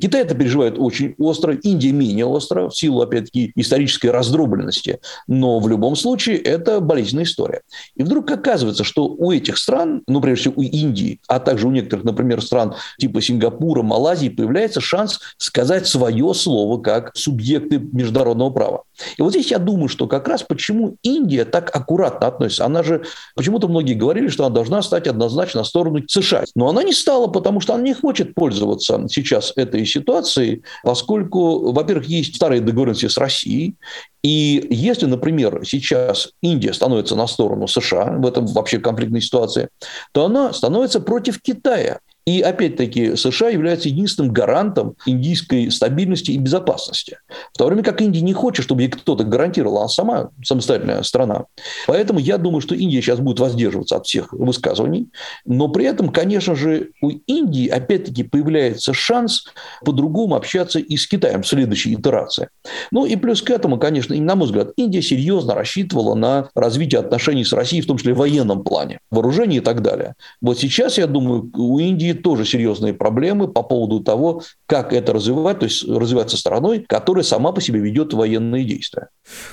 Китай 0.00 0.22
это 0.22 0.34
переживает 0.34 0.74
очень 0.78 1.14
остро, 1.18 1.54
Индия 1.54 1.92
менее 1.92 2.26
остро, 2.26 2.68
в 2.68 2.76
силу, 2.76 3.00
опять-таки, 3.02 3.52
исторической 3.54 4.08
раздробленности. 4.08 4.98
Но 5.28 5.60
в 5.60 5.68
любом 5.68 5.94
случае 5.94 6.38
это 6.38 6.80
болезненная 6.80 7.24
история. 7.24 7.62
И 7.94 8.02
вдруг 8.02 8.30
оказывается, 8.30 8.82
что 8.82 9.06
у 9.06 9.30
этих 9.30 9.56
стран, 9.56 10.02
ну, 10.08 10.20
прежде 10.20 10.50
всего, 10.50 10.54
у 10.56 10.62
Индии, 10.62 11.20
а 11.28 11.38
также 11.38 11.68
у 11.68 11.70
некоторых, 11.70 12.04
например, 12.04 12.42
стран 12.42 12.74
типа 12.98 13.20
Сингапура, 13.20 13.82
Малайзии, 13.82 14.28
появляется 14.28 14.80
шанс 14.80 15.20
сказать 15.38 15.86
свое 15.86 16.34
слово 16.34 16.80
как 16.80 17.12
субъекты 17.14 17.78
международного 17.78 18.50
права. 18.50 18.82
И 19.16 19.22
вот 19.22 19.30
здесь 19.30 19.50
я 19.50 19.58
думаю, 19.58 19.88
что 19.88 20.06
как 20.06 20.26
раз 20.28 20.42
почему 20.42 20.96
Индия 21.02 21.44
так 21.44 21.74
аккуратно 21.74 22.26
относится. 22.26 22.64
Она 22.64 22.82
же, 22.82 23.04
почему-то 23.34 23.68
многие 23.68 23.94
говорили, 23.94 24.28
что 24.28 24.44
она 24.46 24.55
должна 24.56 24.80
стать 24.80 25.06
однозначно 25.06 25.60
на 25.60 25.64
сторону 25.64 26.02
США. 26.08 26.44
Но 26.54 26.68
она 26.68 26.82
не 26.82 26.94
стала, 26.94 27.26
потому 27.26 27.60
что 27.60 27.74
она 27.74 27.82
не 27.82 27.92
хочет 27.92 28.34
пользоваться 28.34 29.06
сейчас 29.10 29.52
этой 29.54 29.84
ситуацией, 29.84 30.62
поскольку, 30.82 31.72
во-первых, 31.72 32.06
есть 32.06 32.36
старые 32.36 32.62
договоренности 32.62 33.08
с 33.08 33.18
Россией, 33.18 33.74
и 34.22 34.66
если, 34.70 35.04
например, 35.06 35.60
сейчас 35.64 36.30
Индия 36.40 36.72
становится 36.72 37.14
на 37.16 37.26
сторону 37.26 37.68
США 37.68 38.16
в 38.18 38.26
этом 38.26 38.46
вообще 38.46 38.78
конфликтной 38.78 39.20
ситуации, 39.20 39.68
то 40.12 40.24
она 40.24 40.54
становится 40.54 41.00
против 41.00 41.42
Китая. 41.42 42.00
И 42.26 42.40
опять-таки 42.40 43.14
США 43.14 43.50
является 43.50 43.88
единственным 43.88 44.32
гарантом 44.32 44.96
индийской 45.06 45.70
стабильности 45.70 46.32
и 46.32 46.38
безопасности. 46.38 47.18
В 47.54 47.58
то 47.58 47.66
время 47.66 47.84
как 47.84 48.02
Индия 48.02 48.20
не 48.20 48.32
хочет, 48.32 48.64
чтобы 48.64 48.82
ей 48.82 48.88
кто-то 48.88 49.22
гарантировал, 49.22 49.78
она 49.78 49.88
сама 49.88 50.30
самостоятельная 50.44 51.04
страна. 51.04 51.44
Поэтому 51.86 52.18
я 52.18 52.38
думаю, 52.38 52.60
что 52.60 52.74
Индия 52.74 53.00
сейчас 53.00 53.20
будет 53.20 53.38
воздерживаться 53.38 53.96
от 53.96 54.06
всех 54.06 54.32
высказываний. 54.32 55.08
Но 55.44 55.68
при 55.68 55.84
этом, 55.84 56.08
конечно 56.08 56.56
же, 56.56 56.90
у 57.00 57.10
Индии 57.10 57.68
опять-таки 57.68 58.24
появляется 58.24 58.92
шанс 58.92 59.44
по-другому 59.84 60.34
общаться 60.34 60.80
и 60.80 60.96
с 60.96 61.06
Китаем 61.06 61.42
в 61.42 61.46
следующей 61.46 61.94
итерации. 61.94 62.48
Ну 62.90 63.06
и 63.06 63.14
плюс 63.14 63.40
к 63.40 63.50
этому, 63.50 63.78
конечно, 63.78 64.16
на 64.16 64.34
мой 64.34 64.46
взгляд, 64.46 64.70
Индия 64.76 65.00
серьезно 65.00 65.54
рассчитывала 65.54 66.16
на 66.16 66.48
развитие 66.56 67.00
отношений 67.00 67.44
с 67.44 67.52
Россией, 67.52 67.82
в 67.82 67.86
том 67.86 67.98
числе 67.98 68.14
в 68.14 68.18
военном 68.18 68.64
плане, 68.64 68.98
вооружении 69.12 69.58
и 69.58 69.60
так 69.60 69.80
далее. 69.80 70.14
Вот 70.40 70.58
сейчас, 70.58 70.98
я 70.98 71.06
думаю, 71.06 71.52
у 71.54 71.78
Индии 71.78 72.15
тоже 72.16 72.44
серьезные 72.44 72.94
проблемы 72.94 73.48
по 73.48 73.62
поводу 73.62 74.00
того, 74.00 74.42
как 74.66 74.92
это 74.92 75.12
развивать, 75.12 75.60
то 75.60 75.66
есть 75.66 75.86
развиваться 75.88 76.36
страной, 76.36 76.84
которая 76.88 77.22
сама 77.22 77.52
по 77.52 77.60
себе 77.60 77.80
ведет 77.80 78.12
военные 78.12 78.64
действия. 78.64 79.08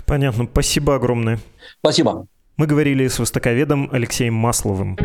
Понятно. 0.06 0.48
Спасибо 0.52 0.96
огромное. 0.96 1.40
Спасибо. 1.80 2.28
Мы 2.58 2.68
говорили 2.68 3.08
с 3.08 3.20
востоковедом 3.20 3.90
Алексеем 3.92 4.36
Масловым. 4.36 4.96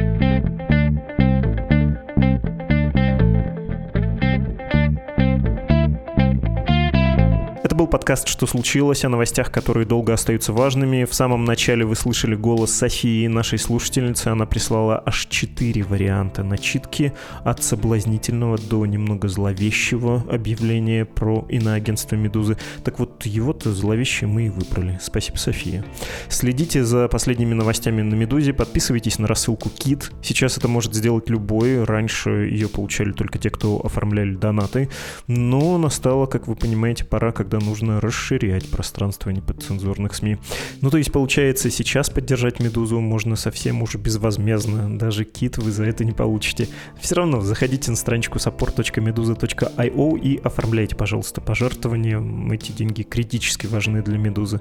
Был 7.79 7.87
подкаст 7.87 8.27
«Что 8.27 8.49
случилось?» 8.49 9.05
о 9.05 9.09
новостях, 9.09 9.53
которые 9.53 9.87
долго 9.87 10.13
остаются 10.13 10.53
важными. 10.53 11.05
В 11.05 11.15
самом 11.15 11.45
начале 11.45 11.85
вы 11.85 11.95
слышали 11.95 12.35
голос 12.35 12.73
Софии, 12.73 13.29
нашей 13.29 13.61
слушательницы. 13.61 14.29
Она 14.29 14.47
прислала 14.47 15.01
аж 15.07 15.27
четыре 15.27 15.85
варианта 15.85 16.43
начитки 16.43 17.13
от 17.45 17.63
соблазнительного 17.63 18.59
до 18.59 18.85
немного 18.85 19.29
зловещего 19.29 20.25
объявления 20.29 21.05
про 21.05 21.47
иноагентство 21.49 22.17
«Медузы». 22.17 22.59
Так 22.83 22.99
вот, 22.99 23.25
его-то 23.27 23.73
зловещее 23.73 24.27
мы 24.27 24.47
и 24.47 24.51
выбрали. 24.51 24.99
Спасибо, 25.01 25.37
София. 25.37 25.85
Следите 26.29 26.83
за 26.83 27.07
последними 27.07 27.55
новостями 27.55 28.03
на 28.03 28.17
«Медузе», 28.17 28.55
подписывайтесь 28.55 29.21
на 29.21 29.29
рассылку 29.29 29.71
«Кит». 29.71 30.11
Сейчас 30.21 30.59
это 30.59 30.67
может 30.67 30.95
сделать 30.95 31.31
любой. 31.31 31.85
Раньше 31.85 32.31
ее 32.51 32.69
получали 32.69 33.13
только 33.13 33.39
те, 33.39 33.51
кто 33.51 33.81
оформляли 33.85 34.35
донаты. 34.35 34.89
Но 35.29 35.79
настало, 35.79 36.27
как 36.27 36.49
вы 36.49 36.57
понимаете, 36.57 37.05
пора, 37.05 37.31
когда 37.31 37.61
нужно 37.69 38.01
расширять 38.01 38.69
пространство 38.71 39.31
неподцензурных 39.31 40.15
СМИ. 40.15 40.39
Ну, 40.81 40.91
то 40.91 40.97
есть, 40.97 41.13
получается, 41.13 41.71
сейчас 41.71 42.09
поддержать 42.11 42.61
«Медузу» 42.61 43.01
можно 43.01 43.37
совсем 43.37 43.83
уже 43.83 43.99
безвозмездно. 43.99 44.99
Даже 44.99 45.25
кит 45.25 45.59
вы 45.59 45.71
за 45.71 45.85
это 45.85 46.05
не 46.05 46.13
получите. 46.13 46.69
Все 46.99 47.17
равно 47.17 47.41
заходите 47.41 47.91
на 47.91 47.97
страничку 47.97 48.39
support.meduza.io 48.39 50.19
и 50.19 50.41
оформляйте, 50.43 50.97
пожалуйста, 50.97 51.41
пожертвования. 51.41 52.21
Эти 52.53 52.73
деньги 52.73 53.03
критически 53.03 53.67
важны 53.67 54.03
для 54.03 54.19
«Медузы». 54.19 54.59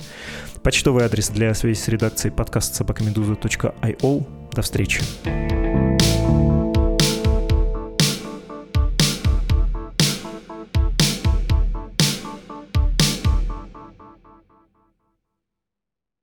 Почтовый 0.64 1.06
адрес 1.06 1.30
для 1.30 1.54
связи 1.54 1.80
с 1.80 1.88
редакцией 1.88 2.34
подкаст 2.34 2.76
собакамедуза.io. 2.76 4.28
До 4.52 4.62
встречи. 4.62 5.02